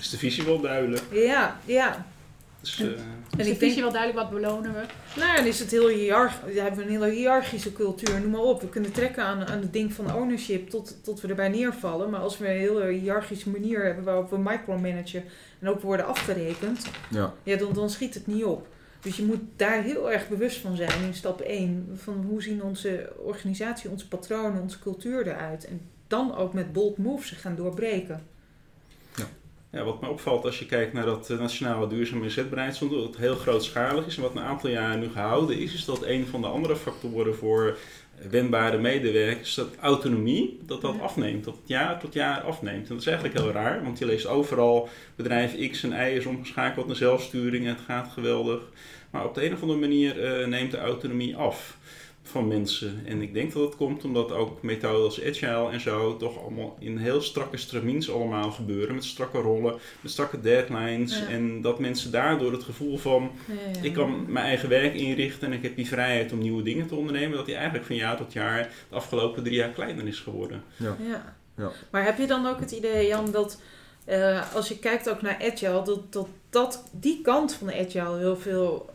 Is 0.00 0.10
de 0.10 0.18
visie 0.18 0.44
wel 0.44 0.60
duidelijk? 0.60 1.02
Ja, 1.12 1.56
ja. 1.64 2.06
Dus, 2.60 2.80
eh, 2.80 2.86
Is 2.86 2.92
En 3.38 3.44
de 3.44 3.50
ik 3.50 3.58
visie 3.58 3.68
denk- 3.68 3.80
wel 3.80 3.90
duidelijk 3.92 4.22
wat 4.22 4.30
belonen 4.40 4.72
we? 4.74 4.80
Nou, 5.20 5.36
dan 5.36 5.46
is 5.46 5.58
het 5.58 5.70
heel 5.70 5.88
hiërarchisch. 5.88 6.54
Dan 6.54 6.64
hebben 6.64 6.76
we 6.80 6.84
een 6.92 7.00
hele 7.02 7.10
hiërarchische 7.10 7.72
cultuur, 7.72 8.20
noem 8.20 8.30
maar 8.30 8.40
op. 8.40 8.60
We 8.60 8.68
kunnen 8.68 8.92
trekken 8.92 9.22
aan, 9.24 9.46
aan 9.46 9.60
het 9.60 9.72
ding 9.72 9.92
van 9.92 10.14
ownership 10.14 10.68
tot, 10.70 10.96
tot 11.04 11.20
we 11.20 11.28
erbij 11.28 11.48
neervallen. 11.48 12.10
Maar 12.10 12.20
als 12.20 12.38
we 12.38 12.48
een 12.48 12.58
hele 12.58 12.86
hiërarchische 12.90 13.50
manier 13.50 13.84
hebben 13.84 14.04
waarop 14.04 14.30
we 14.30 14.38
micromanagen 14.38 15.24
en 15.58 15.68
ook 15.68 15.80
worden 15.80 16.06
afgerekend, 16.06 16.86
Ja. 17.10 17.34
ja, 17.42 17.56
dan, 17.56 17.72
dan 17.72 17.90
schiet 17.90 18.14
het 18.14 18.26
niet 18.26 18.44
op. 18.44 18.66
Dus 19.00 19.16
je 19.16 19.22
moet 19.24 19.40
daar 19.56 19.82
heel 19.82 20.12
erg 20.12 20.28
bewust 20.28 20.58
van 20.58 20.76
zijn 20.76 21.02
in 21.06 21.14
stap 21.14 21.40
1. 21.40 21.88
Van 22.02 22.24
hoe 22.28 22.42
zien 22.42 22.62
onze 22.62 23.12
organisatie, 23.18 23.90
onze 23.90 24.08
patronen, 24.08 24.62
onze 24.62 24.78
cultuur 24.78 25.26
eruit. 25.26 25.64
En 25.66 25.80
dan 26.06 26.36
ook 26.36 26.52
met 26.54 26.72
bold 26.72 26.98
moves 26.98 27.30
gaan 27.30 27.56
doorbreken. 27.56 28.22
Ja, 29.72 29.84
wat 29.84 30.00
me 30.00 30.08
opvalt 30.08 30.44
als 30.44 30.58
je 30.58 30.66
kijkt 30.66 30.92
naar 30.92 31.04
dat 31.04 31.28
nationale 31.28 31.86
duurzame 31.86 32.24
inzetbeleid, 32.24 32.78
dat 32.78 32.90
het 32.90 33.16
heel 33.16 33.34
grootschalig 33.34 34.06
is 34.06 34.16
en 34.16 34.22
wat 34.22 34.34
een 34.34 34.42
aantal 34.42 34.70
jaren 34.70 35.00
nu 35.00 35.08
gehouden 35.08 35.58
is, 35.58 35.74
is 35.74 35.84
dat 35.84 36.04
een 36.04 36.26
van 36.26 36.40
de 36.40 36.46
andere 36.46 36.76
factoren 36.76 37.34
voor 37.34 37.78
wendbare 38.30 38.78
medewerkers, 38.78 39.54
dat 39.54 39.76
autonomie, 39.80 40.58
dat 40.66 40.80
dat 40.80 41.00
afneemt, 41.00 41.44
dat 41.44 41.56
het 41.56 41.68
jaar 41.68 42.00
tot 42.00 42.14
jaar 42.14 42.40
afneemt. 42.40 42.82
En 42.82 42.88
dat 42.88 43.00
is 43.00 43.06
eigenlijk 43.06 43.38
heel 43.38 43.50
raar, 43.50 43.82
want 43.82 43.98
je 43.98 44.06
leest 44.06 44.26
overal 44.26 44.88
bedrijf 45.16 45.70
X 45.70 45.82
en 45.82 45.92
Y 45.92 46.16
is 46.16 46.26
omgeschakeld 46.26 46.86
naar 46.86 46.96
zelfsturing 46.96 47.64
en 47.64 47.74
het 47.74 47.84
gaat 47.86 48.12
geweldig. 48.12 48.60
Maar 49.10 49.24
op 49.24 49.34
de 49.34 49.44
een 49.44 49.52
of 49.52 49.62
andere 49.62 49.80
manier 49.80 50.40
uh, 50.40 50.46
neemt 50.46 50.70
de 50.70 50.78
autonomie 50.78 51.36
af 51.36 51.78
van 52.22 52.48
mensen. 52.48 53.02
En 53.06 53.22
ik 53.22 53.34
denk 53.34 53.52
dat 53.52 53.62
het 53.62 53.76
komt 53.76 54.04
omdat 54.04 54.32
ook 54.32 54.62
methoden 54.62 55.04
als 55.04 55.22
agile 55.22 55.70
en 55.70 55.80
zo 55.80 56.16
toch 56.16 56.42
allemaal 56.42 56.76
in 56.78 56.96
heel 56.96 57.20
strakke 57.20 57.56
stramins 57.56 58.10
allemaal 58.10 58.50
gebeuren. 58.50 58.94
Met 58.94 59.04
strakke 59.04 59.38
rollen, 59.38 59.78
met 60.00 60.12
strakke 60.12 60.40
deadlines. 60.40 61.26
En 61.26 61.62
dat 61.62 61.78
mensen 61.78 62.10
daardoor 62.10 62.52
het 62.52 62.62
gevoel 62.62 62.98
van 62.98 63.30
ja, 63.46 63.82
ik 63.82 63.92
kan 63.92 64.32
mijn 64.32 64.46
eigen 64.46 64.68
werk 64.68 64.94
inrichten 64.94 65.46
en 65.46 65.52
ik 65.52 65.62
heb 65.62 65.76
die 65.76 65.86
vrijheid 65.86 66.32
om 66.32 66.38
nieuwe 66.38 66.62
dingen 66.62 66.86
te 66.86 66.94
ondernemen. 66.94 67.36
Dat 67.36 67.46
die 67.46 67.54
eigenlijk 67.54 67.86
van 67.86 67.96
jaar 67.96 68.16
tot 68.16 68.32
jaar 68.32 68.70
de 68.88 68.94
afgelopen 68.94 69.42
drie 69.42 69.56
jaar 69.56 69.70
kleiner 69.70 70.06
is 70.06 70.18
geworden. 70.18 70.62
Ja. 70.76 70.96
Ja. 71.56 71.72
Maar 71.90 72.04
heb 72.04 72.18
je 72.18 72.26
dan 72.26 72.46
ook 72.46 72.60
het 72.60 72.70
idee, 72.70 73.06
Jan, 73.06 73.30
dat 73.30 73.60
uh, 74.08 74.54
als 74.54 74.68
je 74.68 74.78
kijkt 74.78 75.10
ook 75.10 75.22
naar 75.22 75.42
agile, 75.52 75.82
dat, 75.82 76.12
dat, 76.12 76.28
dat 76.50 76.84
die 76.92 77.20
kant 77.22 77.54
van 77.54 77.66
de 77.66 77.86
agile 77.86 78.18
heel 78.18 78.36
veel 78.36 78.90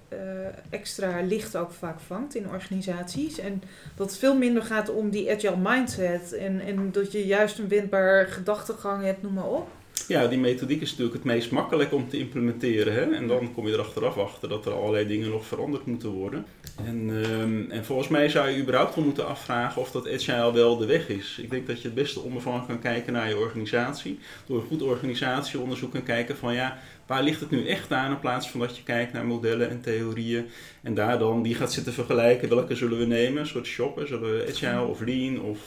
extra 0.70 1.22
licht 1.22 1.58
ook 1.58 1.72
vaak 1.72 2.00
vangt 2.00 2.36
in 2.36 2.50
organisaties. 2.50 3.40
En 3.40 3.62
dat 3.96 4.10
het 4.10 4.18
veel 4.18 4.36
minder 4.36 4.64
gaat 4.64 4.90
om 4.90 5.10
die 5.10 5.32
agile 5.32 5.58
mindset 5.58 6.34
en, 6.34 6.60
en 6.60 6.92
dat 6.92 7.12
je 7.12 7.26
juist 7.26 7.60
een 7.60 7.68
windbaar 7.68 8.28
gedachtegang 8.28 9.04
hebt, 9.04 9.22
noem 9.22 9.34
maar 9.34 9.50
op. 9.50 9.68
Ja, 10.08 10.28
die 10.28 10.40
methodiek 10.40 10.82
is 10.82 10.90
natuurlijk 10.90 11.16
het 11.16 11.24
meest 11.24 11.52
makkelijk 11.52 11.94
om 11.94 12.10
te 12.10 12.18
implementeren. 12.18 12.94
Hè? 12.94 13.16
En 13.16 13.28
dan 13.28 13.54
kom 13.54 13.68
je 13.68 13.74
er 13.74 13.80
achteraf 13.80 14.18
achter 14.18 14.50
dat 14.50 14.66
er 14.66 14.74
allerlei 14.74 15.08
dingen 15.08 15.30
nog 15.30 15.46
veranderd 15.46 15.86
moeten 15.86 16.10
worden. 16.10 16.46
En, 16.84 17.10
um, 17.10 17.72
en 17.72 17.86
volgens 17.86 18.08
mij 18.08 18.30
zou 18.30 18.50
je 18.50 18.62
überhaupt 18.62 18.96
wel 18.96 19.04
moeten 19.04 19.28
afvragen 19.28 19.82
of 19.82 19.92
dat 19.92 20.08
agile 20.08 20.54
wel 20.54 20.78
de 20.78 20.86
weg 20.86 21.10
is. 21.10 21.38
Ik 21.42 21.50
denk 21.50 21.68
dat 21.68 21.82
je 21.82 21.88
het 21.88 21.96
beste 21.96 22.20
onbevangen 22.20 22.66
kan 22.66 22.80
kijken 22.80 23.14
naar 23.14 23.30
je 23.30 23.38
organisatie. 23.38 24.20
Door 24.46 24.58
een 24.58 24.68
goed 24.68 24.82
organisatieonderzoek 24.82 25.92
kan 25.92 26.04
kijken 26.04 26.38
van 26.38 26.54
ja, 26.54 26.80
waar 27.06 27.24
ligt 27.24 27.40
het 27.40 27.50
nu 27.50 27.68
echt 27.68 27.92
aan 27.92 28.12
in 28.12 28.20
plaats 28.20 28.50
van 28.50 28.60
dat 28.60 28.78
je 28.78 28.84
kijkt 28.84 29.14
naar 29.14 29.26
modellen 29.26 29.70
en 29.70 29.82
theorieën. 29.82 30.46
En 30.82 30.94
daar 30.94 31.20
dan 31.20 31.44
die 31.44 31.56
gaat 31.56 31.74
zitten 31.74 31.94
vergelijken. 31.94 32.50
Welke 32.50 32.76
zullen 32.76 32.98
we 32.98 33.06
nemen? 33.06 33.42
Een 33.42 33.48
soort 33.48 33.68
shoppen. 33.68 34.08
Zullen 34.08 34.38
we 34.38 34.46
agile 34.50 34.86
of 34.86 35.00
lean 35.00 35.42
of... 35.42 35.60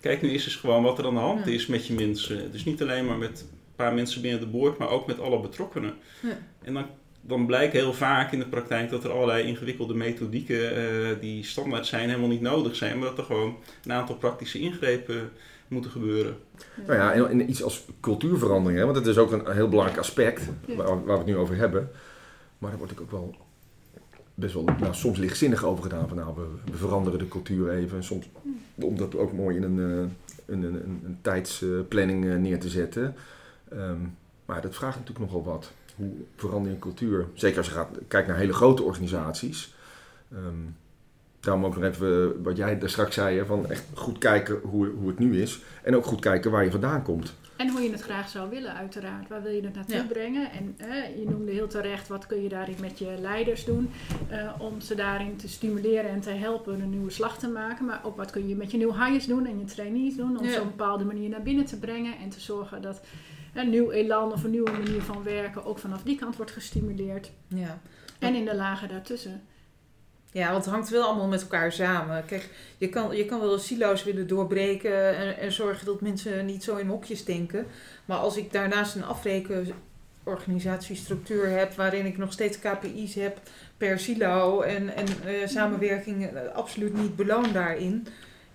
Kijk 0.00 0.22
nu 0.22 0.30
eens 0.30 0.44
eens 0.44 0.56
gewoon 0.56 0.82
wat 0.82 0.98
er 0.98 1.06
aan 1.06 1.14
de 1.14 1.20
hand 1.20 1.46
is 1.46 1.66
met 1.66 1.86
je 1.86 1.94
mensen. 1.94 2.52
Dus 2.52 2.64
niet 2.64 2.82
alleen 2.82 3.06
maar 3.06 3.16
met 3.16 3.44
paar 3.78 3.94
mensen 3.94 4.22
binnen 4.22 4.40
de 4.40 4.46
boord, 4.46 4.78
maar 4.78 4.88
ook 4.88 5.06
met 5.06 5.20
alle 5.20 5.40
betrokkenen. 5.40 5.94
Ja. 6.22 6.38
En 6.62 6.74
dan, 6.74 6.86
dan 7.28 7.46
blijkt 7.46 7.72
heel 7.72 7.92
vaak 7.92 8.32
in 8.32 8.38
de 8.38 8.48
praktijk 8.48 8.90
dat 8.90 9.04
er 9.04 9.10
allerlei 9.10 9.46
ingewikkelde 9.46 9.94
methodieken 9.94 10.78
uh, 10.78 11.08
die 11.20 11.44
standaard 11.44 11.86
zijn 11.86 12.08
helemaal 12.08 12.28
niet 12.28 12.40
nodig 12.40 12.76
zijn, 12.76 12.98
maar 12.98 13.08
dat 13.08 13.18
er 13.18 13.24
gewoon 13.24 13.56
een 13.84 13.92
aantal 13.92 14.16
praktische 14.16 14.58
ingrepen 14.58 15.30
moeten 15.68 15.90
gebeuren. 15.90 16.36
Nou 16.86 16.98
ja, 16.98 17.28
en, 17.28 17.50
iets 17.50 17.62
als 17.62 17.84
cultuurverandering, 18.00 18.78
hè, 18.78 18.84
want 18.84 18.96
dat 18.96 19.06
is 19.06 19.18
ook 19.18 19.32
een 19.32 19.52
heel 19.52 19.68
belangrijk 19.68 20.00
aspect 20.00 20.42
waar, 20.66 20.86
waar, 20.86 21.04
we 21.04 21.12
het 21.12 21.26
nu 21.26 21.36
over 21.36 21.56
hebben. 21.56 21.90
Maar 22.58 22.70
daar 22.70 22.78
word 22.78 22.90
ik 22.90 23.00
ook 23.00 23.10
wel 23.10 23.34
best 24.34 24.54
wel 24.54 24.64
nou, 24.64 24.94
soms 24.94 25.18
lichtzinnig 25.18 25.64
over 25.64 25.82
gedaan. 25.82 26.08
Van 26.08 26.16
nou, 26.16 26.34
we, 26.34 26.76
veranderen 26.76 27.18
de 27.18 27.28
cultuur 27.28 27.70
even. 27.70 27.96
En 27.96 28.04
soms 28.04 28.28
om 28.74 28.96
dat 28.96 29.16
ook 29.16 29.32
mooi 29.32 29.56
in 29.56 29.62
een, 29.62 29.76
uh, 29.76 29.86
een, 30.46 30.62
een, 30.62 31.00
een, 31.04 31.18
tijdsplanning 31.22 32.38
neer 32.38 32.60
te 32.60 32.68
zetten. 32.68 33.14
Ehm, 33.68 34.00
maar 34.44 34.60
dat 34.60 34.74
vraagt 34.74 34.98
natuurlijk 34.98 35.26
nogal 35.26 35.44
wat. 35.44 35.72
Hoe 35.98 36.10
verander 36.36 36.72
je 36.72 36.78
cultuur? 36.78 37.26
Zeker 37.34 37.58
als 37.58 37.66
je 37.66 37.72
gaat, 37.72 37.88
kijkt 38.08 38.28
naar 38.28 38.36
hele 38.36 38.52
grote 38.52 38.82
organisaties. 38.82 39.74
Um, 40.32 40.76
daarom 41.40 41.64
ook 41.64 41.74
nog 41.74 41.84
even 41.84 42.42
wat 42.42 42.56
jij 42.56 42.78
daar 42.78 42.90
straks 42.90 43.14
zei, 43.14 43.44
van 43.44 43.70
echt 43.70 43.84
goed 43.94 44.18
kijken 44.18 44.60
hoe, 44.62 44.88
hoe 44.88 45.08
het 45.08 45.18
nu 45.18 45.40
is. 45.42 45.60
En 45.82 45.96
ook 45.96 46.06
goed 46.06 46.20
kijken 46.20 46.50
waar 46.50 46.64
je 46.64 46.70
vandaan 46.70 47.02
komt. 47.02 47.34
En 47.56 47.70
hoe 47.70 47.80
je 47.80 47.90
het 47.90 48.00
graag 48.00 48.28
zou 48.28 48.50
willen, 48.50 48.74
uiteraard. 48.74 49.28
Waar 49.28 49.42
wil 49.42 49.52
je 49.52 49.62
het 49.62 49.74
naartoe 49.74 50.06
brengen? 50.06 50.50
En 50.50 50.74
je 51.18 51.24
noemde 51.28 51.52
heel 51.52 51.66
terecht, 51.66 52.08
wat 52.08 52.26
kun 52.26 52.42
je 52.42 52.48
daarin 52.48 52.76
met 52.80 52.98
je 52.98 53.14
leiders 53.20 53.64
doen? 53.64 53.90
Uh, 54.30 54.52
om 54.58 54.80
ze 54.80 54.94
daarin 54.94 55.36
te 55.36 55.48
stimuleren 55.48 56.10
en 56.10 56.20
te 56.20 56.30
helpen 56.30 56.80
een 56.80 56.90
nieuwe 56.90 57.10
slag 57.10 57.38
te 57.38 57.48
maken. 57.48 57.84
Maar 57.84 58.00
ook 58.04 58.16
wat 58.16 58.30
kun 58.30 58.48
je 58.48 58.56
met 58.56 58.70
je 58.70 58.76
nieuwe 58.76 59.04
hires 59.04 59.26
doen 59.26 59.46
en 59.46 59.58
je 59.58 59.64
trainees 59.64 60.16
doen? 60.16 60.38
Om 60.38 60.44
ja. 60.44 60.52
zo'n 60.52 60.66
bepaalde 60.66 61.04
manier 61.04 61.28
naar 61.28 61.42
binnen 61.42 61.64
te 61.64 61.78
brengen. 61.78 62.18
En 62.18 62.28
te 62.28 62.40
zorgen 62.40 62.82
dat 62.82 63.00
een 63.54 63.70
nieuw 63.70 63.90
elan 63.90 64.32
of 64.32 64.44
een 64.44 64.50
nieuwe 64.50 64.70
manier 64.70 65.02
van 65.02 65.22
werken 65.22 65.64
ook 65.64 65.78
vanaf 65.78 66.02
die 66.02 66.18
kant 66.18 66.36
wordt 66.36 66.52
gestimuleerd. 66.52 67.30
Ja. 67.48 67.78
En 68.18 68.34
in 68.34 68.44
de 68.44 68.54
lagen 68.54 68.88
daartussen. 68.88 69.42
Ja, 70.32 70.50
want 70.50 70.64
het 70.64 70.74
hangt 70.74 70.88
wel 70.88 71.02
allemaal 71.02 71.28
met 71.28 71.42
elkaar 71.42 71.72
samen. 71.72 72.24
Kijk, 72.24 72.48
je 72.78 72.88
kan, 72.88 73.16
je 73.16 73.24
kan 73.24 73.40
wel 73.40 73.58
silo's 73.58 74.04
willen 74.04 74.26
doorbreken 74.26 75.16
en, 75.16 75.38
en 75.38 75.52
zorgen 75.52 75.86
dat 75.86 76.00
mensen 76.00 76.46
niet 76.46 76.62
zo 76.62 76.76
in 76.76 76.88
hokjes 76.88 77.24
denken. 77.24 77.66
Maar 78.04 78.18
als 78.18 78.36
ik 78.36 78.52
daarnaast 78.52 78.94
een 78.94 79.04
afrekenorganisatiestructuur 79.04 81.48
heb 81.48 81.74
waarin 81.74 82.06
ik 82.06 82.18
nog 82.18 82.32
steeds 82.32 82.58
KPI's 82.58 83.14
heb 83.14 83.40
per 83.76 83.98
silo 83.98 84.60
en, 84.60 84.94
en 84.94 85.06
uh, 85.26 85.46
samenwerking 85.46 86.32
uh, 86.32 86.40
absoluut 86.54 86.94
niet 86.94 87.16
beloon 87.16 87.52
daarin 87.52 88.06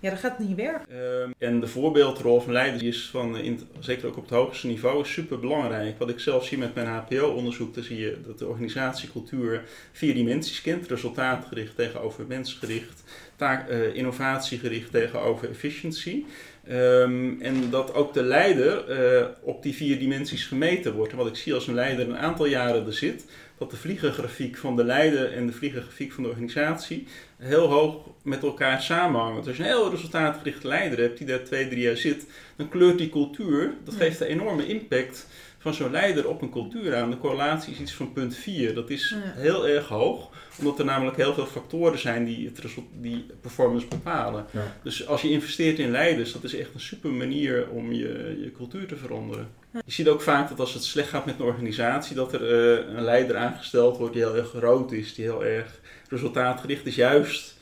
ja, 0.04 0.10
dat 0.10 0.18
gaat 0.18 0.38
niet 0.38 0.56
werken. 0.56 0.94
Uh, 0.94 1.48
en 1.48 1.60
de 1.60 1.66
voorbeeldrol 1.66 2.40
van 2.40 2.52
leiders 2.52 2.82
is 2.82 3.08
van, 3.10 3.36
in, 3.36 3.60
zeker 3.78 4.08
ook 4.08 4.16
op 4.16 4.22
het 4.22 4.32
hoogste 4.32 4.66
niveau, 4.66 5.00
is 5.00 5.12
super 5.12 5.38
belangrijk. 5.38 5.98
Wat 5.98 6.08
ik 6.08 6.20
zelf 6.20 6.44
zie 6.44 6.58
met 6.58 6.74
mijn 6.74 6.86
HPO-onderzoek, 6.86 7.74
dan 7.74 7.84
zie 7.84 7.98
je 7.98 8.18
dat 8.26 8.38
de 8.38 8.46
organisatiecultuur 8.46 9.62
vier 9.92 10.14
dimensies 10.14 10.60
kent. 10.60 10.88
Resultaatgericht 10.88 11.76
tegenover 11.76 12.24
mensgericht, 12.26 13.02
taak, 13.36 13.70
uh, 13.70 13.94
innovatiegericht 13.94 14.90
tegenover 14.90 15.50
efficiëntie. 15.50 16.26
Um, 16.70 17.40
en 17.40 17.70
dat 17.70 17.94
ook 17.94 18.14
de 18.14 18.22
leider 18.22 19.00
uh, 19.18 19.26
op 19.42 19.62
die 19.62 19.74
vier 19.74 19.98
dimensies 19.98 20.46
gemeten 20.46 20.92
wordt. 20.94 21.12
En 21.12 21.18
wat 21.18 21.26
ik 21.26 21.36
zie 21.36 21.54
als 21.54 21.66
een 21.66 21.74
leider 21.74 22.08
een 22.08 22.18
aantal 22.18 22.46
jaren 22.46 22.86
er 22.86 22.92
zit, 22.92 23.24
dat 23.58 23.70
de 23.70 23.76
vliegengrafiek 23.76 24.56
van 24.56 24.76
de 24.76 24.84
leider 24.84 25.32
en 25.32 25.46
de 25.46 25.52
vliegengrafiek 25.52 26.12
van 26.12 26.22
de 26.22 26.28
organisatie 26.28 27.06
heel 27.36 27.66
hoog 27.66 27.96
met 28.22 28.42
elkaar 28.42 28.82
samenhangen. 28.82 29.36
Dus 29.36 29.46
als 29.46 29.56
je 29.56 29.62
een 29.62 29.68
heel 29.68 29.90
resultaatgerichte 29.90 30.68
leider 30.68 30.98
hebt 30.98 31.18
die 31.18 31.26
daar 31.26 31.44
twee, 31.44 31.68
drie 31.68 31.82
jaar 31.82 31.96
zit, 31.96 32.26
dan 32.56 32.68
kleurt 32.68 32.98
die 32.98 33.10
cultuur, 33.10 33.74
dat 33.84 33.94
geeft 33.94 34.20
een 34.20 34.26
enorme 34.26 34.66
impact 34.66 35.26
van 35.64 35.74
zo'n 35.74 35.90
leider 35.90 36.28
op 36.28 36.42
een 36.42 36.50
cultuur 36.50 36.96
aan. 36.96 37.10
De 37.10 37.18
correlatie 37.18 37.72
is 37.72 37.80
iets 37.80 37.92
van 37.92 38.12
punt 38.12 38.36
4. 38.36 38.74
Dat 38.74 38.90
is 38.90 39.16
heel 39.34 39.68
erg 39.68 39.88
hoog, 39.88 40.30
omdat 40.58 40.78
er 40.78 40.84
namelijk 40.84 41.16
heel 41.16 41.34
veel 41.34 41.46
factoren 41.46 41.98
zijn 41.98 42.24
die, 42.24 42.46
het 42.54 42.74
die 43.00 43.26
performance 43.40 43.86
bepalen. 43.86 44.46
Dus 44.82 45.06
als 45.06 45.22
je 45.22 45.30
investeert 45.30 45.78
in 45.78 45.90
leiders, 45.90 46.32
dat 46.32 46.44
is 46.44 46.54
echt 46.54 46.74
een 46.74 46.80
super 46.80 47.10
manier 47.10 47.68
om 47.68 47.92
je, 47.92 48.38
je 48.42 48.52
cultuur 48.56 48.86
te 48.86 48.96
veranderen. 48.96 49.48
Je 49.70 49.92
ziet 49.92 50.08
ook 50.08 50.22
vaak 50.22 50.48
dat 50.48 50.60
als 50.60 50.74
het 50.74 50.84
slecht 50.84 51.08
gaat 51.08 51.26
met 51.26 51.38
een 51.38 51.44
organisatie, 51.44 52.16
dat 52.16 52.32
er 52.32 52.42
uh, 52.42 52.96
een 52.96 53.04
leider 53.04 53.36
aangesteld 53.36 53.96
wordt 53.96 54.14
die 54.14 54.22
heel 54.22 54.36
erg 54.36 54.48
groot 54.48 54.92
is, 54.92 55.14
die 55.14 55.24
heel 55.24 55.44
erg 55.44 55.80
resultaatgericht 56.08 56.86
is, 56.86 56.94
juist 56.94 57.56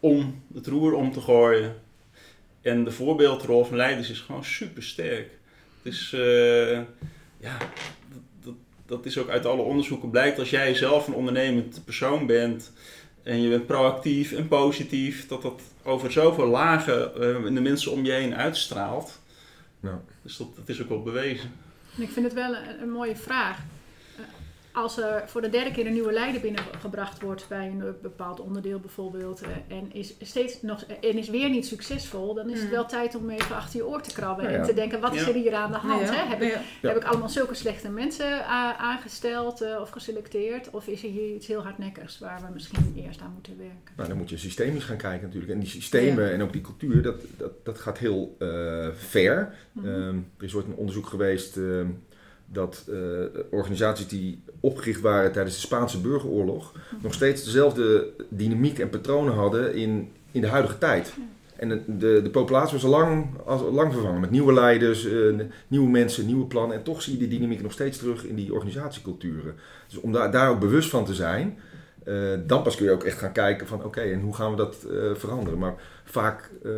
om 0.00 0.42
het 0.54 0.66
roer 0.66 0.92
om 0.94 1.12
te 1.12 1.20
gooien. 1.20 1.74
En 2.62 2.84
de 2.84 2.90
voorbeeldrol 2.90 3.64
van 3.64 3.76
leiders 3.76 4.10
is 4.10 4.20
gewoon 4.20 4.44
super 4.44 4.82
sterk. 4.82 5.28
Dus 5.82 6.12
uh, 6.12 6.80
ja, 7.42 7.56
dat, 8.42 8.54
dat 8.86 9.06
is 9.06 9.18
ook 9.18 9.28
uit 9.28 9.46
alle 9.46 9.62
onderzoeken 9.62 10.10
blijkt. 10.10 10.38
Als 10.38 10.50
jij 10.50 10.74
zelf 10.74 11.06
een 11.06 11.14
ondernemend 11.14 11.84
persoon 11.84 12.26
bent 12.26 12.72
en 13.22 13.42
je 13.42 13.48
bent 13.48 13.66
proactief 13.66 14.32
en 14.32 14.48
positief, 14.48 15.26
dat 15.26 15.42
dat 15.42 15.62
over 15.82 16.12
zoveel 16.12 16.46
lagen 16.46 17.12
uh, 17.16 17.54
de 17.54 17.60
mensen 17.60 17.92
om 17.92 18.04
je 18.04 18.12
heen 18.12 18.34
uitstraalt. 18.34 19.20
Ja. 19.80 20.00
Dus 20.22 20.36
dat, 20.36 20.56
dat 20.56 20.68
is 20.68 20.82
ook 20.82 20.88
wel 20.88 21.02
bewezen. 21.02 21.52
Ik 21.96 22.10
vind 22.10 22.26
het 22.26 22.34
wel 22.34 22.54
een, 22.54 22.82
een 22.82 22.90
mooie 22.90 23.16
vraag 23.16 23.58
als 24.72 24.98
er 24.98 25.22
voor 25.26 25.40
de 25.40 25.48
derde 25.48 25.70
keer 25.70 25.86
een 25.86 25.92
nieuwe 25.92 26.12
leider 26.12 26.40
binnengebracht 26.40 27.22
wordt 27.22 27.48
bij 27.48 27.66
een 27.66 27.96
bepaald 28.02 28.40
onderdeel 28.40 28.78
bijvoorbeeld 28.78 29.40
eh, 29.40 29.76
en 29.76 29.92
is 29.92 30.14
steeds 30.20 30.62
nog 30.62 30.82
en 30.82 31.18
is 31.18 31.28
weer 31.28 31.50
niet 31.50 31.66
succesvol, 31.66 32.34
dan 32.34 32.50
is 32.50 32.58
het 32.58 32.68
mm. 32.68 32.74
wel 32.74 32.86
tijd 32.86 33.14
om 33.14 33.30
even 33.30 33.56
achter 33.56 33.76
je 33.76 33.86
oor 33.86 34.02
te 34.02 34.12
krabben 34.12 34.46
en 34.46 34.62
te 34.64 34.74
denken 34.74 35.00
wat 35.00 35.14
is 35.14 35.26
er 35.26 35.34
hier 35.34 35.54
aan 35.54 35.72
de 35.72 35.78
hand? 35.78 36.10
Hè? 36.10 36.28
Heb, 36.28 36.42
ik, 36.42 36.58
heb 36.80 36.96
ik 36.96 37.04
allemaal 37.04 37.28
zulke 37.28 37.54
slechte 37.54 37.90
mensen 37.90 38.46
aangesteld 38.78 39.78
of 39.80 39.90
geselecteerd 39.90 40.70
of 40.70 40.86
is 40.86 41.02
er 41.02 41.10
hier 41.10 41.34
iets 41.34 41.46
heel 41.46 41.62
hardnekkigs 41.62 42.18
waar 42.18 42.40
we 42.40 42.52
misschien 42.52 42.94
eerst 42.96 43.20
aan 43.20 43.32
moeten 43.32 43.58
werken? 43.58 43.94
Nou, 43.96 44.08
dan 44.08 44.18
moet 44.18 44.30
je 44.30 44.36
systemisch 44.36 44.84
gaan 44.84 44.96
kijken 44.96 45.26
natuurlijk 45.26 45.52
en 45.52 45.58
die 45.58 45.68
systemen 45.68 46.32
en 46.32 46.42
ook 46.42 46.52
die 46.52 46.60
cultuur 46.60 47.02
dat, 47.02 47.20
dat, 47.36 47.64
dat 47.64 47.78
gaat 47.78 47.98
heel 47.98 48.36
uh, 48.38 48.88
ver. 48.92 49.54
Mm 49.72 49.84
-hmm. 49.84 50.26
er 50.38 50.44
is 50.44 50.54
ooit 50.54 50.66
een 50.66 50.74
onderzoek 50.74 51.06
geweest 51.06 51.56
ehm, 51.56 51.86
dat 52.52 52.84
uh, 52.88 52.98
organisaties 53.50 54.08
die 54.08 54.42
opgericht 54.60 55.00
waren 55.00 55.32
tijdens 55.32 55.54
de 55.54 55.60
Spaanse 55.60 56.00
burgeroorlog 56.00 56.72
nog 57.02 57.14
steeds 57.14 57.44
dezelfde 57.44 58.08
dynamiek 58.28 58.78
en 58.78 58.88
patronen 58.88 59.34
hadden 59.34 59.74
in, 59.74 60.10
in 60.32 60.40
de 60.40 60.46
huidige 60.46 60.78
tijd. 60.78 61.12
En 61.56 61.68
de, 61.68 61.82
de, 61.86 62.20
de 62.22 62.30
populatie 62.30 62.72
was 62.72 62.84
al 62.84 62.90
lang, 62.90 63.26
al 63.44 63.72
lang 63.72 63.92
vervangen 63.92 64.20
met 64.20 64.30
nieuwe 64.30 64.52
leiders, 64.52 65.06
eh, 65.06 65.34
nieuwe 65.68 65.90
mensen, 65.90 66.26
nieuwe 66.26 66.46
plannen. 66.46 66.76
En 66.76 66.82
toch 66.82 67.02
zie 67.02 67.12
je 67.12 67.18
die 67.18 67.38
dynamiek 67.38 67.62
nog 67.62 67.72
steeds 67.72 67.98
terug 67.98 68.24
in 68.24 68.34
die 68.34 68.52
organisatieculturen. 68.52 69.54
Dus 69.88 69.96
om 70.00 70.12
daar, 70.12 70.30
daar 70.30 70.50
ook 70.50 70.60
bewust 70.60 70.90
van 70.90 71.04
te 71.04 71.14
zijn, 71.14 71.58
eh, 72.04 72.14
dan 72.46 72.62
pas 72.62 72.76
kun 72.76 72.84
je 72.84 72.92
ook 72.92 73.04
echt 73.04 73.18
gaan 73.18 73.32
kijken 73.32 73.66
van 73.66 73.84
oké, 73.84 74.00
en 74.00 74.20
hoe 74.20 74.34
gaan 74.34 74.50
we 74.50 74.56
dat 74.56 74.86
eh, 74.90 75.14
veranderen. 75.14 75.58
Maar 75.58 75.74
vaak 76.04 76.50
eh, 76.62 76.70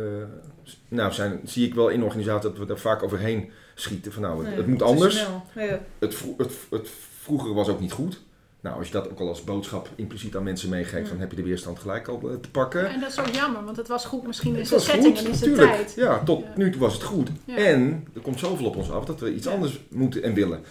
nou, 0.87 1.11
zijn, 1.11 1.39
zie 1.43 1.67
ik 1.67 1.73
wel 1.73 1.89
in 1.89 2.03
organisaties 2.03 2.49
dat 2.49 2.57
we 2.57 2.65
daar 2.65 2.77
vaak 2.77 3.03
overheen 3.03 3.49
schieten. 3.75 4.11
Van 4.13 4.21
nou, 4.21 4.37
het, 4.39 4.47
Nee, 4.47 4.57
het 4.57 4.67
moet 4.67 4.81
anders. 4.81 5.25
Ja. 5.55 5.79
Het, 5.99 6.15
vro- 6.15 6.35
het, 6.37 6.53
het 6.69 6.89
vroeger 7.21 7.53
was 7.53 7.67
ook 7.67 7.79
niet 7.79 7.91
goed. 7.91 8.21
Nou, 8.61 8.77
als 8.77 8.87
je 8.87 8.93
dat 8.93 9.09
ook 9.11 9.19
al 9.19 9.27
als 9.27 9.43
boodschap 9.43 9.89
impliciet 9.95 10.35
aan 10.35 10.43
mensen 10.43 10.69
meegeeft, 10.69 11.03
Ja. 11.03 11.09
dan 11.09 11.19
heb 11.19 11.29
je 11.29 11.35
de 11.35 11.43
weerstand 11.43 11.79
gelijk 11.79 12.07
al 12.07 12.21
eh, 12.29 12.35
te 12.41 12.49
pakken. 12.49 12.89
En 12.89 12.99
dat 12.99 13.11
is 13.11 13.19
ook 13.19 13.27
jammer, 13.27 13.63
want 13.63 13.77
het 13.77 13.87
was 13.87 14.05
goed 14.05 14.27
misschien 14.27 14.55
in 14.55 14.65
zijn 14.65 14.79
setting 14.81 15.17
goed, 15.17 15.25
en 15.25 15.31
in 15.31 15.37
zijn 15.37 15.55
tijd. 15.55 15.93
Ja, 15.95 16.23
tot 16.23 16.55
nu 16.57 16.71
toe 16.71 16.81
was 16.81 16.93
het 16.93 17.03
goed. 17.03 17.29
En 17.45 18.07
er 18.15 18.21
komt 18.21 18.39
zoveel 18.39 18.65
op 18.65 18.75
ons 18.75 18.91
af 18.91 19.05
dat 19.05 19.19
we 19.19 19.33
iets 19.33 19.47
anders 19.47 19.79
moeten 19.89 20.23
en 20.23 20.33
willen. 20.33 20.63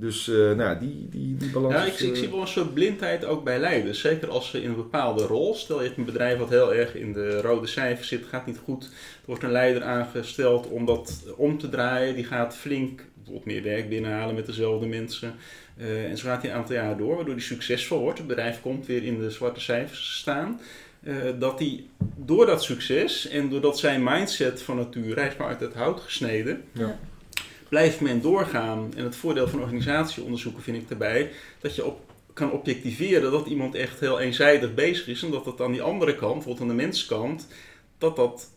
Dus 0.00 0.28
eh, 0.28 0.52
nou, 0.52 0.78
die, 0.78 1.08
die, 1.10 1.36
die 1.36 1.50
balans. 1.50 1.74
Ja, 1.74 1.84
ik, 1.84 1.92
is, 1.92 2.02
ik 2.02 2.12
eh, 2.12 2.18
zie 2.18 2.30
wel 2.30 2.40
een 2.40 2.46
soort 2.46 2.74
blindheid 2.74 3.24
ook 3.24 3.44
bij 3.44 3.58
leiders. 3.58 4.00
Zeker 4.00 4.30
als 4.30 4.50
ze 4.50 4.62
in 4.62 4.68
een 4.68 4.76
bepaalde 4.76 5.26
rol. 5.26 5.54
Stel 5.54 5.78
je 5.78 5.84
hebt 5.84 5.98
een 5.98 6.04
bedrijf 6.04 6.38
wat 6.38 6.48
heel 6.48 6.74
erg 6.74 6.94
in 6.94 7.12
de 7.12 7.40
rode 7.40 7.66
cijfers 7.66 8.08
zit, 8.08 8.24
gaat 8.26 8.46
niet 8.46 8.60
goed. 8.64 8.84
Er 8.84 8.90
wordt 9.24 9.42
een 9.42 9.50
leider 9.50 9.82
aangesteld 9.82 10.68
om 10.68 10.84
dat 10.86 11.24
om 11.36 11.58
te 11.58 11.68
draaien. 11.68 12.14
Die 12.14 12.24
gaat 12.24 12.56
flink 12.56 13.04
bijvoorbeeld 13.14 13.44
meer 13.44 13.62
werk 13.62 13.88
binnenhalen 13.88 14.34
met 14.34 14.46
dezelfde 14.46 14.86
mensen. 14.86 15.34
Eh, 15.76 16.04
en 16.04 16.18
zo 16.18 16.28
gaat 16.28 16.42
hij 16.42 16.50
een 16.50 16.56
aantal 16.56 16.74
jaar 16.74 16.96
door, 16.96 17.16
waardoor 17.16 17.34
hij 17.34 17.42
succesvol 17.42 18.00
wordt. 18.00 18.18
Het 18.18 18.26
bedrijf 18.26 18.60
komt 18.60 18.86
weer 18.86 19.02
in 19.02 19.18
de 19.18 19.30
zwarte 19.30 19.60
cijfers 19.60 20.18
staan. 20.18 20.60
Eh, 21.02 21.14
dat 21.38 21.58
hij 21.58 21.84
door 22.16 22.46
dat 22.46 22.62
succes 22.62 23.28
en 23.28 23.48
doordat 23.48 23.78
zijn 23.78 24.02
mindset 24.02 24.62
van 24.62 24.76
nature, 24.76 25.20
hij 25.20 25.28
is 25.28 25.36
maar 25.36 25.48
uit 25.48 25.60
het 25.60 25.74
hout 25.74 26.00
gesneden, 26.00 26.62
Ja. 26.72 26.98
Blijft 27.70 28.00
men 28.00 28.20
doorgaan. 28.20 28.92
En 28.96 29.04
het 29.04 29.16
voordeel 29.16 29.48
van 29.48 29.60
organisatieonderzoeken 29.60 30.62
vind 30.62 30.76
ik 30.76 30.88
daarbij 30.88 31.30
dat 31.60 31.74
je 31.74 31.84
op, 31.84 32.00
kan 32.32 32.52
objectiveren 32.52 33.30
dat 33.30 33.46
iemand 33.46 33.74
echt 33.74 34.00
heel 34.00 34.20
eenzijdig 34.20 34.74
bezig 34.74 35.06
is 35.08 35.22
en 35.22 35.30
dat 35.30 35.44
het 35.44 35.60
aan 35.60 35.72
die 35.72 35.82
andere 35.82 36.14
kant, 36.14 36.34
bijvoorbeeld 36.34 36.60
aan 36.70 36.76
de 36.76 36.82
menskant, 36.82 37.46
dat 37.98 38.16
dat 38.16 38.50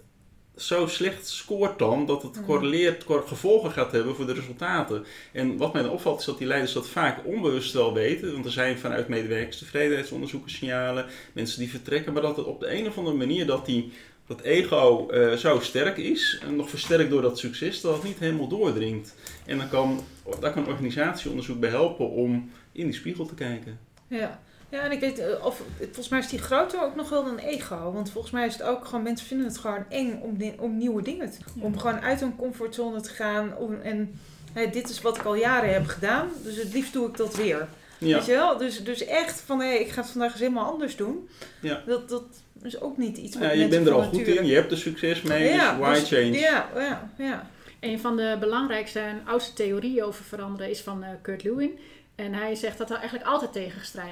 zo 0.55 0.87
slecht 0.87 1.27
scoort 1.27 1.79
dan 1.79 2.05
dat 2.05 2.21
het 2.23 2.35
Mhm. 2.35 2.45
correleert, 2.45 3.03
cor- 3.03 3.27
gevolgen 3.27 3.71
gaat 3.71 3.91
hebben 3.91 4.15
voor 4.15 4.25
de 4.25 4.33
resultaten. 4.33 5.05
En 5.31 5.57
wat 5.57 5.73
mij 5.73 5.81
dan 5.81 5.91
opvalt 5.91 6.19
is 6.19 6.25
dat 6.25 6.37
die 6.37 6.47
leiders 6.47 6.73
dat 6.73 6.87
vaak 6.87 7.25
onbewust 7.25 7.73
wel 7.73 7.93
weten, 7.93 8.31
want 8.33 8.45
er 8.45 8.51
zijn 8.51 8.77
vanuit 8.77 9.07
medewerkers 9.07 9.57
tevredenheidsonderzoeken 9.57 10.51
signalen, 10.51 11.05
mensen 11.33 11.59
die 11.59 11.69
vertrekken, 11.69 12.13
maar 12.13 12.21
dat 12.21 12.37
het 12.37 12.45
op 12.45 12.59
de 12.59 12.73
een 12.79 12.87
of 12.87 12.97
andere 12.97 13.15
manier 13.17 13.45
dat 13.45 13.65
die 13.65 13.91
dat 14.27 14.41
ego 14.41 15.07
eh, 15.09 15.33
zo 15.33 15.59
sterk 15.59 15.97
is, 15.97 16.39
en 16.41 16.55
nog 16.55 16.69
versterkt 16.69 17.09
door 17.09 17.21
dat 17.21 17.39
succes, 17.39 17.81
dat 17.81 17.93
het 17.93 18.03
niet 18.03 18.19
helemaal 18.19 18.47
doordringt. 18.47 19.15
En 19.45 19.57
dan 19.57 19.69
kan, 19.69 20.03
daar 20.39 20.51
kan 20.51 20.67
organisatieonderzoek 20.67 21.59
bij 21.59 21.69
helpen 21.69 22.09
om 22.09 22.51
in 22.71 22.85
die 22.85 22.93
spiegel 22.93 23.25
te 23.25 23.35
kijken. 23.35 23.79
Ja. 24.07 24.39
ja, 24.69 24.81
en 24.81 24.91
ik 24.91 24.99
weet, 24.99 25.19
eh, 25.19 25.45
of, 25.45 25.61
volgens 25.77 26.09
mij 26.09 26.19
is 26.19 26.27
die 26.27 26.39
groter 26.39 26.83
ook 26.83 26.95
nog 26.95 27.09
wel 27.09 27.23
dan 27.23 27.37
ego. 27.37 27.91
Want 27.91 28.11
volgens 28.11 28.33
mij 28.33 28.45
is 28.45 28.53
het 28.53 28.63
ook 28.63 28.85
gewoon, 28.85 29.03
mensen 29.03 29.27
vinden 29.27 29.47
het 29.47 29.57
gewoon 29.57 29.85
eng 29.89 30.19
om, 30.21 30.37
om 30.59 30.77
nieuwe 30.77 31.01
dingen 31.01 31.31
te 31.31 31.37
doen. 31.37 31.53
Ja. 31.55 31.63
Om 31.63 31.77
gewoon 31.77 31.99
uit 31.99 32.19
hun 32.19 32.35
comfortzone 32.35 33.01
te 33.01 33.09
gaan. 33.09 33.57
Om, 33.57 33.81
en 33.81 34.19
dit 34.53 34.89
is 34.89 35.01
wat 35.01 35.17
ik 35.17 35.23
al 35.23 35.35
jaren 35.35 35.73
heb 35.73 35.85
gedaan, 35.85 36.29
dus 36.43 36.55
het 36.55 36.73
liefst 36.73 36.93
doe 36.93 37.07
ik 37.07 37.17
dat 37.17 37.35
weer. 37.35 37.67
Ja, 38.03 38.17
Weet 38.17 38.25
je 38.25 38.31
wel? 38.31 38.57
Dus, 38.57 38.83
dus 38.83 39.05
echt 39.05 39.41
van, 39.45 39.61
hé, 39.61 39.73
ik 39.73 39.89
ga 39.89 40.01
het 40.01 40.09
vandaag 40.09 40.31
eens 40.31 40.39
helemaal 40.39 40.71
anders 40.71 40.95
doen. 40.95 41.29
Ja. 41.61 41.83
Dat, 41.85 42.09
dat 42.09 42.23
is 42.61 42.81
ook 42.81 42.97
niet 42.97 43.17
iets 43.17 43.37
wat 43.37 43.43
ja 43.43 43.51
je 43.51 43.67
bent 43.67 43.87
er 43.87 43.93
al 43.93 44.03
goed 44.03 44.27
in, 44.27 44.45
je 44.45 44.53
hebt 44.53 44.71
er 44.71 44.77
succes 44.77 45.21
mee, 45.21 45.53
dus 45.53 45.77
why 45.79 45.93
dus- 45.93 46.09
change? 46.09 46.31
Ja, 46.31 46.69
ja, 46.75 47.13
ja. 47.17 47.49
Een 47.79 47.99
van 47.99 48.15
de 48.15 48.37
belangrijkste 48.39 48.99
en 48.99 49.21
oudste 49.25 49.53
theorieën 49.53 50.03
over 50.03 50.23
veranderen 50.23 50.69
is 50.69 50.81
van 50.81 51.03
eh, 51.03 51.09
Kurt 51.21 51.43
Lewin. 51.43 51.79
En 52.15 52.33
hij 52.33 52.55
zegt 52.55 52.77
dat 52.77 52.89
er 52.89 52.95
eigenlijk 52.95 53.29
altijd 53.29 53.55
eh, 53.55 54.11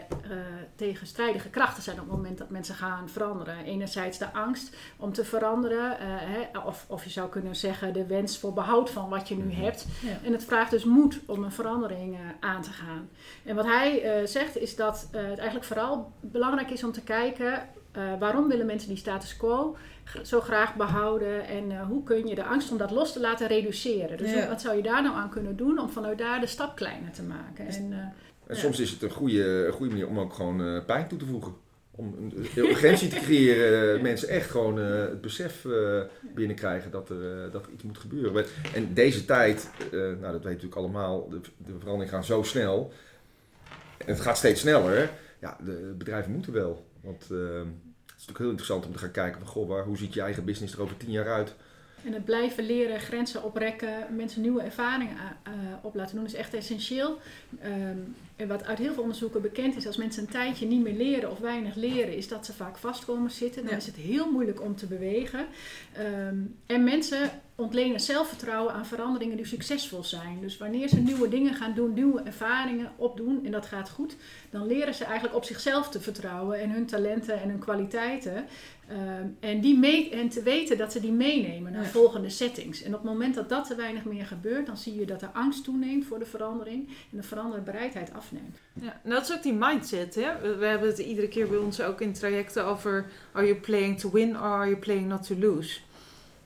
tegenstrijdige 0.76 1.50
krachten 1.50 1.84
zijn 1.84 2.00
op 2.00 2.08
het 2.08 2.16
moment 2.16 2.38
dat 2.38 2.50
mensen 2.50 2.76
gaan 2.76 3.10
veranderen. 3.10 3.64
Enerzijds 3.64 4.18
de 4.18 4.34
angst 4.34 4.76
om 4.98 5.14
te 5.14 5.26
veranderen, 5.26 6.00
eh, 6.00 6.06
hè, 6.08 6.60
of, 6.60 6.86
of 6.88 7.04
je 7.04 7.10
zou 7.10 7.30
kunnen 7.30 7.56
zeggen 7.56 7.94
de 7.94 8.06
wens 8.06 8.38
voor 8.38 8.54
behoud 8.54 8.90
van 8.90 9.10
wat 9.10 9.28
je 9.28 9.36
nu 9.36 9.54
hebt. 9.54 9.86
Ja. 10.02 10.18
En 10.24 10.32
het 10.32 10.46
vraagt 10.46 10.72
dus 10.72 10.84
moed 10.84 11.20
om 11.26 11.44
een 11.44 11.52
verandering 11.52 12.16
eh, 12.16 12.20
aan 12.40 12.62
te 12.62 12.72
gaan. 12.72 13.10
En 13.46 13.56
wat 13.56 13.66
hij 13.66 14.22
zegt 14.28 14.58
is 14.58 14.76
dat 14.76 15.08
het 15.12 15.38
eigenlijk 15.38 15.66
vooral 15.66 16.12
belangrijk 16.20 16.70
is 16.70 16.84
om 16.84 16.92
te 16.92 17.04
kijken 17.04 17.70
eh, 17.92 18.02
waarom 18.20 18.48
willen 18.48 18.66
mensen 18.66 18.90
die 18.90 18.98
status 18.98 19.38
quo 19.38 19.78
zo 20.24 20.42
graag 20.42 20.76
behouden 20.76 21.46
en 21.48 21.72
eh, 21.72 21.82
hoe 21.88 22.04
kun 22.04 22.28
je 22.28 22.36
de 22.36 22.44
angst 22.44 22.72
om 22.72 22.78
dat 22.78 22.92
los 22.92 23.14
te 23.14 23.20
laten 23.20 23.48
reduceren. 23.48 24.18
Dus 24.18 24.32
Ja. 24.32 24.38
hoe- 24.40 24.48
wat 24.48 24.62
zou 24.62 24.76
je 24.76 24.84
daar 24.84 25.04
nou 25.04 25.16
aan 25.16 25.30
kunnen 25.30 25.56
doen 25.58 25.80
om 25.80 25.90
vanuit 25.90 26.18
daar 26.18 26.40
de 26.40 26.46
stap 26.48 26.76
kleiner 26.76 27.12
te 27.12 27.24
maken? 27.24 27.68
En, 27.68 27.92
eh, 27.94 27.98
En 28.48 28.58
Ja. 28.58 28.62
soms 28.64 28.80
is 28.80 28.92
het 28.92 29.02
een 29.02 29.10
goede, 29.10 29.66
een 29.66 29.72
goede 29.74 29.92
manier 29.92 30.08
om 30.08 30.20
ook 30.20 30.34
gewoon 30.34 30.64
eh, 30.66 30.86
pijn 30.86 31.08
toe 31.08 31.18
te 31.18 31.26
voegen. 31.26 31.54
Om 31.92 32.16
een 32.20 32.48
urgentie 32.56 33.10
te 33.10 33.16
creëren. 33.20 34.02
Mensen 34.02 34.28
echt 34.30 34.50
gewoon 34.50 34.80
eh, 34.80 34.86
het 34.96 35.22
besef 35.22 35.66
eh, 35.66 36.02
binnenkrijgen 36.36 36.92
dat 36.92 37.10
er, 37.10 37.52
dat 37.52 37.66
er 37.66 37.72
iets 37.72 37.84
moet 37.84 37.98
gebeuren. 37.98 38.46
En 38.74 38.94
deze 38.94 39.26
tijd, 39.26 39.70
eh, 39.80 39.92
nou 39.92 40.20
dat 40.20 40.22
weten 40.22 40.42
we 40.42 40.50
natuurlijk 40.50 40.76
allemaal, 40.76 41.30
de, 41.30 41.40
de 41.58 41.72
veranderingen 41.80 42.14
gaan 42.14 42.24
zo 42.24 42.44
snel. 42.44 42.92
En 43.98 44.08
het 44.08 44.20
gaat 44.22 44.38
steeds 44.38 44.62
sneller. 44.62 45.10
Ja, 45.42 45.58
de 45.66 45.94
bedrijven 45.98 46.32
moeten 46.32 46.54
wel. 46.54 46.86
Want 47.02 47.22
eh, 47.32 47.38
het 48.06 48.20
is 48.20 48.28
natuurlijk 48.28 48.38
heel 48.38 48.50
interessant 48.50 48.86
om 48.86 48.92
te 48.92 48.98
gaan 48.98 49.12
kijken 49.12 49.40
van, 49.40 49.50
goh, 49.50 49.68
waar, 49.68 49.84
hoe 49.84 49.98
ziet 49.98 50.14
je 50.14 50.22
eigen 50.22 50.46
business 50.46 50.74
er 50.74 50.82
over 50.82 50.98
tien 50.98 51.12
jaar 51.12 51.32
uit? 51.32 51.56
En 52.06 52.14
het 52.14 52.26
blijven 52.26 52.66
leren, 52.66 53.00
grenzen 53.00 53.44
oprekken, 53.44 54.16
mensen 54.16 54.42
nieuwe 54.42 54.62
ervaringen 54.62 55.18
eh, 55.44 55.52
op 55.82 55.96
laten 55.96 56.16
doen 56.16 56.26
is 56.26 56.34
echt 56.34 56.54
essentieel. 56.54 57.20
Ehm, 57.60 57.98
wat 58.48 58.66
uit 58.66 58.78
heel 58.78 58.94
veel 58.94 59.02
onderzoeken 59.02 59.42
bekend 59.42 59.76
is, 59.76 59.88
als 59.88 59.98
mensen 59.98 60.24
een 60.24 60.30
tijdje 60.30 60.66
niet 60.66 60.82
meer 60.82 60.94
leren 60.94 61.32
of 61.32 61.40
weinig 61.40 61.76
leren, 61.76 62.16
is 62.18 62.28
dat 62.28 62.46
ze 62.46 62.54
vaak 62.54 62.78
vast 62.78 63.06
komen 63.06 63.32
zitten. 63.32 63.62
Dan 63.62 63.72
Ja. 63.72 63.78
is 63.78 63.86
het 63.86 63.96
heel 63.96 64.32
moeilijk 64.32 64.62
om 64.62 64.76
te 64.76 64.86
bewegen. 64.86 65.46
Ehm, 65.94 66.36
en 66.66 66.84
mensen 66.84 67.30
ontlenen 67.56 68.00
zelfvertrouwen 68.00 68.74
aan 68.74 68.86
veranderingen 68.86 69.38
die 69.38 69.46
succesvol 69.46 70.04
zijn. 70.04 70.38
Dus 70.42 70.58
wanneer 70.58 70.88
ze 70.88 71.00
nieuwe 71.00 71.30
dingen 71.30 71.54
gaan 71.54 71.74
doen, 71.74 71.94
nieuwe 71.94 72.22
ervaringen 72.22 72.92
opdoen 72.96 73.46
en 73.46 73.52
dat 73.52 73.66
gaat 73.66 73.90
goed, 73.90 74.16
dan 74.50 74.68
leren 74.68 74.94
ze 74.94 75.04
eigenlijk 75.04 75.36
op 75.36 75.44
zichzelf 75.44 75.90
te 75.90 76.02
vertrouwen 76.02 76.60
en 76.60 76.70
hun 76.72 76.86
talenten 76.86 77.42
en 77.42 77.50
hun 77.50 77.60
kwaliteiten. 77.60 78.46
Ehm, 78.88 79.26
en, 79.40 79.62
die 79.62 79.78
mee, 79.78 80.10
en 80.10 80.30
te 80.30 80.44
weten 80.44 80.78
dat 80.78 80.92
ze 80.92 81.00
die 81.00 81.12
meenemen 81.12 81.72
naar 81.72 81.82
Ja. 81.84 81.88
volgende 81.90 82.30
settings. 82.30 82.82
En 82.84 82.94
op 82.96 83.02
het 83.02 83.12
moment 83.12 83.36
dat 83.36 83.50
dat 83.50 83.68
te 83.68 83.76
weinig 83.76 84.06
meer 84.06 84.26
gebeurt, 84.26 84.66
dan 84.66 84.78
zie 84.78 84.96
je 85.00 85.06
dat 85.06 85.20
de 85.20 85.32
angst 85.34 85.64
toeneemt 85.64 86.06
voor 86.06 86.20
de 86.20 86.26
verandering 86.26 86.88
en 86.88 87.18
de 87.18 87.24
veranderbereidheid 87.24 88.14
afneemt. 88.14 88.31
Ja, 88.74 89.00
dat 89.04 89.22
is 89.22 89.34
ook 89.34 89.44
die 89.44 89.54
mindset. 89.54 90.16
Hè? 90.16 90.42
We, 90.42 90.56
we 90.56 90.66
hebben 90.66 90.88
het 90.90 90.98
iedere 90.98 91.28
keer 91.28 91.48
bij 91.48 91.58
ons 91.58 91.82
ook 91.82 92.02
in 92.02 92.14
trajecten 92.14 92.66
over: 92.66 93.06
are 93.32 93.46
you 93.46 93.60
playing 93.60 94.00
to 94.00 94.12
win 94.12 94.36
or 94.36 94.42
are 94.42 94.70
you 94.70 94.78
playing 94.78 95.08
not 95.08 95.28
to 95.28 95.36
lose? 95.38 95.80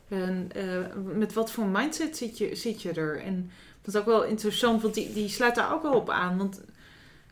En 0.07 0.49
eh, 0.55 1.13
met 1.15 1.33
wat 1.33 1.51
voor 1.51 1.65
mindset 1.65 2.17
zit 2.17 2.37
je, 2.37 2.55
zit 2.55 2.81
je 2.81 2.91
er? 2.91 3.21
En 3.21 3.51
dat 3.81 3.93
is 3.93 3.99
ook 3.99 4.05
wel 4.05 4.23
interessant, 4.23 4.81
want 4.81 4.93
die, 4.93 5.13
die 5.13 5.29
sluit 5.29 5.55
daar 5.55 5.73
ook 5.73 5.81
wel 5.81 5.93
op 5.93 6.09
aan. 6.09 6.37
Want 6.37 6.61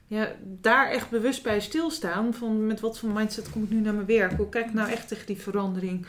ja, 0.07 0.31
daar 0.41 0.89
echt 0.89 1.09
bewust 1.09 1.43
bij 1.43 1.59
stilstaan 1.59 2.33
van 2.33 2.65
met 2.65 2.79
wat 2.79 2.99
voor 2.99 3.09
mindset 3.09 3.49
kom 3.49 3.63
ik 3.63 3.69
nu 3.69 3.79
naar 3.79 3.93
mijn 3.93 4.05
werk? 4.05 4.33
Hoe 4.33 4.49
kijk 4.49 4.65
ik 4.65 4.73
nou 4.73 4.91
echt 4.91 5.07
tegen 5.07 5.25
die 5.25 5.41
verandering? 5.41 6.05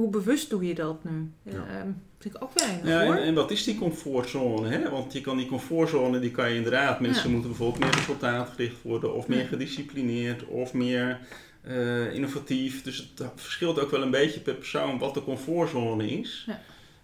Hoe 0.00 0.10
bewust 0.10 0.50
doe 0.50 0.66
je 0.66 0.74
dat 0.74 1.04
nu? 1.04 1.30
Ja. 1.42 1.52
Ja. 1.52 1.94
vind 2.18 2.34
ik 2.34 2.42
ook 2.42 2.50
weinig 2.58 2.86
Ja, 2.86 3.04
hoor. 3.04 3.14
en, 3.14 3.22
en 3.22 3.34
wat 3.34 3.50
is 3.50 3.64
die 3.64 3.78
comfortzone? 3.78 4.68
Hè? 4.68 4.90
Want 4.90 5.12
je 5.12 5.20
kan 5.20 5.36
die 5.36 5.46
comfortzone, 5.46 6.18
die 6.18 6.30
kan 6.30 6.50
je 6.50 6.56
inderdaad, 6.56 7.00
mensen 7.00 7.24
Ja. 7.24 7.30
moeten 7.30 7.50
bijvoorbeeld 7.50 7.82
meer 7.84 7.94
resultaatgericht 7.94 8.82
worden, 8.82 9.14
of 9.14 9.28
meer 9.28 9.44
gedisciplineerd, 9.46 10.44
of 10.44 10.72
meer 10.72 11.18
eh, 11.62 12.14
innovatief. 12.14 12.82
Dus 12.82 13.12
het 13.16 13.30
verschilt 13.36 13.80
ook 13.80 13.90
wel 13.90 14.02
een 14.02 14.10
beetje 14.10 14.40
per 14.40 14.54
persoon 14.54 14.98
wat 14.98 15.14
de 15.14 15.24
comfortzone 15.24 16.10
is. 16.10 16.44
Ja. 16.46 16.60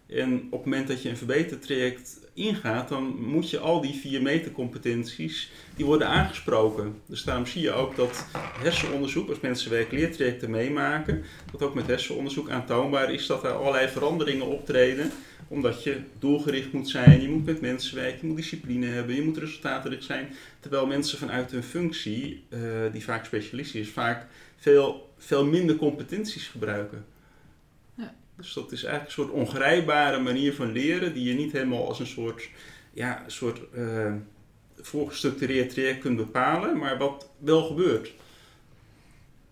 En 0.06 0.46
op 0.50 0.64
het 0.64 0.70
moment 0.70 0.88
dat 0.88 1.02
je 1.02 1.08
een 1.08 1.16
verbetertraject 1.16 2.20
ingaat, 2.34 2.88
dan 2.88 3.16
moet 3.20 3.50
je 3.50 3.58
al 3.58 3.80
die 3.80 3.94
vier 3.94 4.22
metercompetenties, 4.22 5.50
die 5.76 5.84
worden 5.84 6.08
aangesproken. 6.08 7.00
Dus 7.06 7.22
daarom 7.22 7.46
zie 7.46 7.62
je 7.62 7.72
ook 7.72 7.96
dat 7.96 8.26
hersenonderzoek, 8.58 9.28
als 9.28 9.40
mensen 9.40 9.70
werk-leertrajecten 9.70 10.50
meemaken, 10.50 11.24
dat 11.52 11.62
ook 11.62 11.74
met 11.74 11.86
hersenonderzoek 11.86 12.50
aantoonbaar 12.50 13.12
is 13.12 13.26
dat 13.26 13.44
er 13.44 13.50
allerlei 13.50 13.88
veranderingen 13.88 14.46
optreden 14.46 15.10
omdat 15.48 15.82
je 15.82 16.00
doelgericht 16.18 16.72
moet 16.72 16.88
zijn, 16.88 17.22
je 17.22 17.28
moet 17.28 17.44
met 17.44 17.60
mensen 17.60 17.96
werken, 17.96 18.18
je 18.20 18.26
moet 18.26 18.36
discipline 18.36 18.86
hebben, 18.86 19.14
je 19.14 19.22
moet 19.22 19.36
resultaatgericht 19.36 20.04
zijn. 20.04 20.28
Terwijl 20.60 20.86
mensen 20.86 21.18
vanuit 21.18 21.50
hun 21.50 21.62
functie, 21.62 22.44
eh, 22.48 22.60
die 22.92 23.04
vaak 23.04 23.24
specialistisch 23.24 23.80
is, 23.80 23.88
vaak 23.88 24.26
veel, 24.56 25.12
veel 25.18 25.44
minder 25.44 25.76
competenties 25.76 26.48
gebruiken. 26.48 27.04
Dus 28.36 28.52
dat 28.52 28.72
is 28.72 28.84
eigenlijk 28.84 29.16
een 29.16 29.24
soort 29.24 29.34
ongrijpbare 29.34 30.18
manier 30.18 30.54
van 30.54 30.72
leren, 30.72 31.14
die 31.14 31.28
je 31.28 31.34
niet 31.34 31.52
helemaal 31.52 31.88
als 31.88 32.00
een 32.00 32.06
soort, 32.06 32.50
ja, 32.92 33.24
soort 33.26 33.60
eh, 33.74 34.12
voorgestructureerd 34.76 35.70
traject 35.70 36.00
kunt 36.00 36.16
bepalen, 36.16 36.78
maar 36.78 36.98
wat 36.98 37.30
wel 37.38 37.64
gebeurt. 37.64 38.12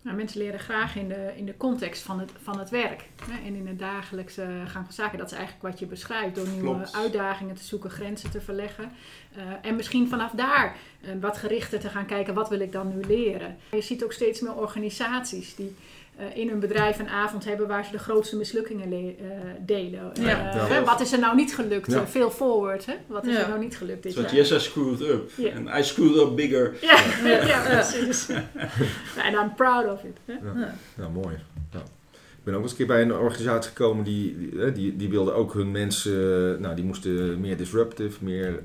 Nou, 0.04 0.16
mensen 0.16 0.40
leren 0.40 0.60
graag 0.60 0.96
in 0.96 1.08
de, 1.08 1.32
in 1.36 1.46
de 1.46 1.56
context 1.56 2.02
van 2.02 2.20
het, 2.20 2.30
van 2.42 2.58
het 2.58 2.70
werk. 2.70 3.08
Hè, 3.30 3.46
en 3.46 3.54
in 3.54 3.66
het 3.66 3.78
dagelijkse 3.78 4.42
gang 4.66 4.84
van 4.84 4.94
zaken. 4.94 5.18
Dat 5.18 5.30
is 5.30 5.36
eigenlijk 5.36 5.66
wat 5.66 5.78
je 5.78 5.86
beschrijft. 5.86 6.34
Door 6.34 6.48
nieuwe 6.48 6.74
Klopt. 6.74 6.94
uitdagingen 6.94 7.54
te 7.54 7.64
zoeken, 7.64 7.90
grenzen 7.90 8.30
te 8.30 8.40
verleggen. 8.40 8.92
Eh, 9.36 9.42
en 9.62 9.76
misschien 9.76 10.08
vanaf 10.08 10.30
daar 10.30 10.76
eh, 11.00 11.10
wat 11.20 11.36
gerichter 11.36 11.80
te 11.80 11.88
gaan 11.88 12.06
kijken. 12.06 12.34
Wat 12.34 12.48
wil 12.48 12.60
ik 12.60 12.72
dan 12.72 12.96
nu 12.96 13.04
leren? 13.06 13.56
Je 13.70 13.80
ziet 13.80 14.04
ook 14.04 14.12
steeds 14.12 14.40
meer 14.40 14.54
organisaties 14.54 15.54
die 15.54 15.76
eh, 16.16 16.36
in 16.36 16.48
hun 16.48 16.60
bedrijf 16.60 16.98
een 16.98 17.08
avond 17.08 17.44
hebben 17.44 17.68
waar 17.68 17.84
ze 17.84 17.90
de 17.90 17.98
grootste 17.98 18.36
mislukkingen 18.36 18.88
le- 18.88 18.96
eh, 19.18 19.24
delen. 19.66 20.10
Ja. 20.20 20.52
Eh, 20.54 20.68
Ja. 20.70 20.84
wat 20.84 21.00
is 21.00 21.12
er 21.12 21.18
nou 21.18 21.36
niet 21.36 21.54
gelukt? 21.54 21.92
Ja. 21.92 22.06
Veel 22.06 22.30
forward. 22.30 22.86
Hè? 22.86 22.94
Wat 23.06 23.26
is 23.26 23.34
Ja. 23.34 23.42
er 23.42 23.48
nou 23.48 23.60
niet 23.60 23.76
gelukt 23.76 24.02
dit 24.02 24.12
Zoals 24.12 24.30
jaar? 24.32 24.40
yes, 24.40 24.50
I 24.52 24.58
screwed 24.60 25.00
up. 25.00 25.30
En 25.54 25.78
I 25.78 25.82
screwed 25.84 26.16
up 26.28 26.36
bigger. 26.36 26.74
Ja, 26.80 26.98
ja, 27.46 27.62
precies. 27.70 28.28
En 28.28 29.32
I'm 29.42 29.54
proud 29.56 29.92
of 29.92 30.02
it. 30.04 30.16
Hè? 30.24 30.32
Ja. 30.32 30.74
Nou, 30.96 31.10
mooi. 31.12 31.36
Ja. 31.72 31.78
Ik 32.12 32.50
ben 32.50 32.54
ook 32.54 32.62
eens 32.62 32.70
een 32.70 32.76
keer 32.76 32.86
bij 32.86 33.02
een 33.02 33.14
organisatie 33.14 33.68
gekomen 33.70 34.04
die, 34.04 34.48
die, 34.50 34.72
die, 34.72 34.96
die 34.96 35.08
wilde 35.08 35.32
ook 35.32 35.52
hun 35.54 35.70
mensen, 35.70 36.60
nou 36.60 36.74
die 36.74 36.84
moesten 36.84 37.40
meer 37.40 37.56
disruptive, 37.56 38.24
meer 38.24 38.62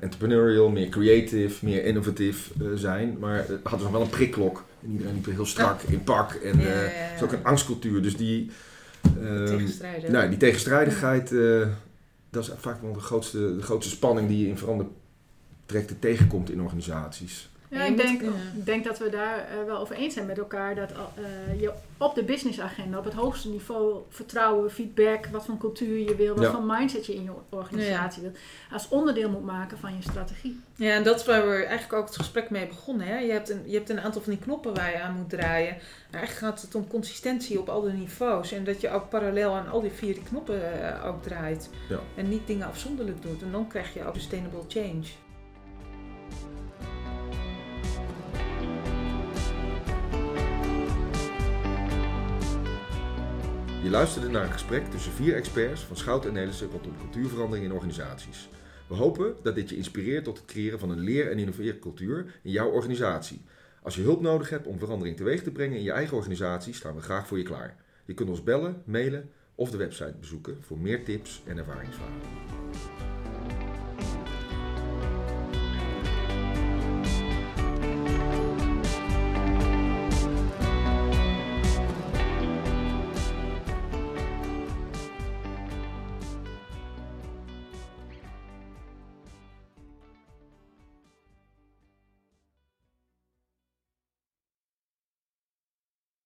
entrepreneurial, 0.00 0.70
meer 0.70 0.88
creative, 0.88 1.64
meer 1.64 1.84
innovatief 1.84 2.50
eh, 2.60 2.66
zijn. 2.74 3.16
Maar 3.18 3.38
eh, 3.38 3.46
hadden 3.46 3.78
ze 3.78 3.84
nog 3.84 3.92
wel 3.92 4.00
een 4.00 4.08
prikklok. 4.08 4.64
En 4.82 4.90
iedereen 4.90 5.14
liep 5.14 5.26
heel 5.26 5.46
strak 5.46 5.82
in 5.82 6.04
pak. 6.04 6.32
En 6.32 6.58
Ja, 6.58 6.64
eh, 6.64 6.74
ja, 6.74 6.82
ja, 6.82 6.88
het 6.88 7.16
is 7.16 7.22
ook 7.22 7.32
een 7.32 7.44
angstcultuur. 7.44 8.02
Dus 8.02 8.16
die, 8.16 8.50
ehm, 9.02 9.46
Tegenstrijden. 9.46 10.12
nou, 10.12 10.28
die 10.28 10.38
tegenstrijdigheid, 10.38 11.32
eh, 11.32 11.66
dat 12.30 12.42
is 12.42 12.50
vaak 12.58 12.82
wel 12.82 12.92
de 12.92 13.00
grootste, 13.00 13.56
de 13.56 13.62
grootste 13.62 13.94
spanning 13.94 14.28
die 14.28 14.38
je 14.42 14.48
in 14.48 14.58
verandertrajecten 14.58 15.98
tegenkomt 15.98 16.50
in 16.50 16.62
organisaties. 16.62 17.50
Ja, 17.70 17.78
Ja, 17.78 17.84
ik 17.84 17.96
denk, 17.96 18.22
ja. 18.22 18.28
ik 18.56 18.64
denk 18.66 18.84
dat 18.84 18.98
we 18.98 19.08
daar 19.10 19.38
eh, 19.38 19.64
wel 19.66 19.78
over 19.78 19.94
eens 19.96 20.14
zijn 20.14 20.26
met 20.26 20.38
elkaar. 20.38 20.74
Dat 20.74 20.90
eh, 20.90 21.60
je 21.60 21.72
op 21.98 22.14
de 22.14 22.22
businessagenda, 22.24 22.98
op 22.98 23.04
het 23.04 23.14
hoogste 23.14 23.48
niveau, 23.48 23.96
vertrouwen, 24.08 24.70
feedback, 24.70 25.26
wat 25.26 25.44
voor 25.44 25.56
cultuur 25.58 25.98
je 25.98 26.14
wil, 26.16 26.34
wat 26.34 26.44
Ja. 26.44 26.50
voor 26.50 26.62
mindset 26.64 27.06
je 27.06 27.14
in 27.14 27.22
je 27.22 27.30
organisatie 27.48 28.22
wil, 28.22 28.32
als 28.72 28.88
onderdeel 28.88 29.30
moet 29.30 29.44
maken 29.44 29.78
van 29.78 29.96
je 29.96 30.02
strategie. 30.02 30.60
Ja, 30.76 30.94
en 30.94 31.02
dat 31.02 31.20
is 31.20 31.26
waar 31.26 31.48
we 31.48 31.54
eigenlijk 31.54 31.92
ook 31.92 32.06
het 32.06 32.16
gesprek 32.16 32.50
mee 32.50 32.66
begonnen. 32.66 33.06
Hè? 33.06 33.18
Je, 33.18 33.32
hebt 33.32 33.50
een, 33.50 33.62
je 33.66 33.76
hebt 33.76 33.88
een 33.90 34.00
aantal 34.00 34.22
van 34.22 34.32
die 34.32 34.42
knoppen 34.42 34.74
waar 34.74 34.90
je 34.90 35.00
aan 35.00 35.14
moet 35.14 35.30
draaien. 35.30 35.76
Maar 36.10 36.20
eigenlijk 36.20 36.54
gaat 36.54 36.62
het 36.62 36.74
om 36.74 36.86
consistentie 36.88 37.58
op 37.60 37.68
alle 37.68 37.92
niveaus. 37.92 38.52
En 38.52 38.64
dat 38.64 38.80
je 38.80 38.90
ook 38.90 39.08
parallel 39.08 39.54
aan 39.54 39.68
al 39.70 39.80
die 39.80 39.90
vier 39.90 40.14
die 40.14 40.22
knoppen 40.22 40.82
eh, 40.82 41.06
ook 41.06 41.22
draait. 41.22 41.70
Ja. 41.88 41.98
En 42.16 42.28
niet 42.28 42.46
dingen 42.46 42.66
afzonderlijk 42.66 43.22
doet. 43.22 43.42
En 43.42 43.52
dan 43.52 43.66
krijg 43.68 43.94
je 43.94 44.04
ook 44.04 44.14
sustainable 44.14 44.62
change. 44.68 45.04
Je 53.82 53.90
luisterde 53.90 54.28
naar 54.28 54.44
een 54.44 54.52
gesprek 54.52 54.90
tussen 54.90 55.12
vier 55.12 55.34
experts 55.34 55.80
van 55.80 55.96
Schout 55.96 56.26
en 56.26 56.32
Nelissen 56.32 56.70
rondom 56.70 56.96
cultuurverandering 56.98 57.66
in 57.66 57.72
organisaties. 57.72 58.48
We 58.86 58.94
hopen 58.94 59.34
dat 59.42 59.54
dit 59.54 59.68
je 59.68 59.76
inspireert 59.76 60.24
tot 60.24 60.36
het 60.36 60.46
creëren 60.46 60.78
van 60.78 60.90
een 60.90 60.98
leer- 60.98 61.30
en 61.30 61.38
innoveercultuur 61.38 62.40
in 62.42 62.50
jouw 62.50 62.70
organisatie. 62.70 63.42
Als 63.82 63.94
je 63.94 64.02
hulp 64.02 64.20
nodig 64.20 64.50
hebt 64.50 64.66
om 64.66 64.78
verandering 64.78 65.16
teweeg 65.16 65.42
te 65.42 65.50
brengen 65.50 65.76
in 65.76 65.82
je 65.82 65.92
eigen 65.92 66.16
organisatie, 66.16 66.74
staan 66.74 66.94
we 66.94 67.00
graag 67.00 67.26
voor 67.26 67.38
je 67.38 67.44
klaar. 67.44 67.76
Je 68.04 68.14
kunt 68.14 68.28
ons 68.28 68.42
bellen, 68.42 68.82
mailen 68.84 69.30
of 69.54 69.70
de 69.70 69.76
website 69.76 70.14
bezoeken 70.20 70.56
voor 70.60 70.78
meer 70.78 71.04
tips 71.04 71.42
en 71.46 71.58
ervaringsverhalen. 71.58 73.19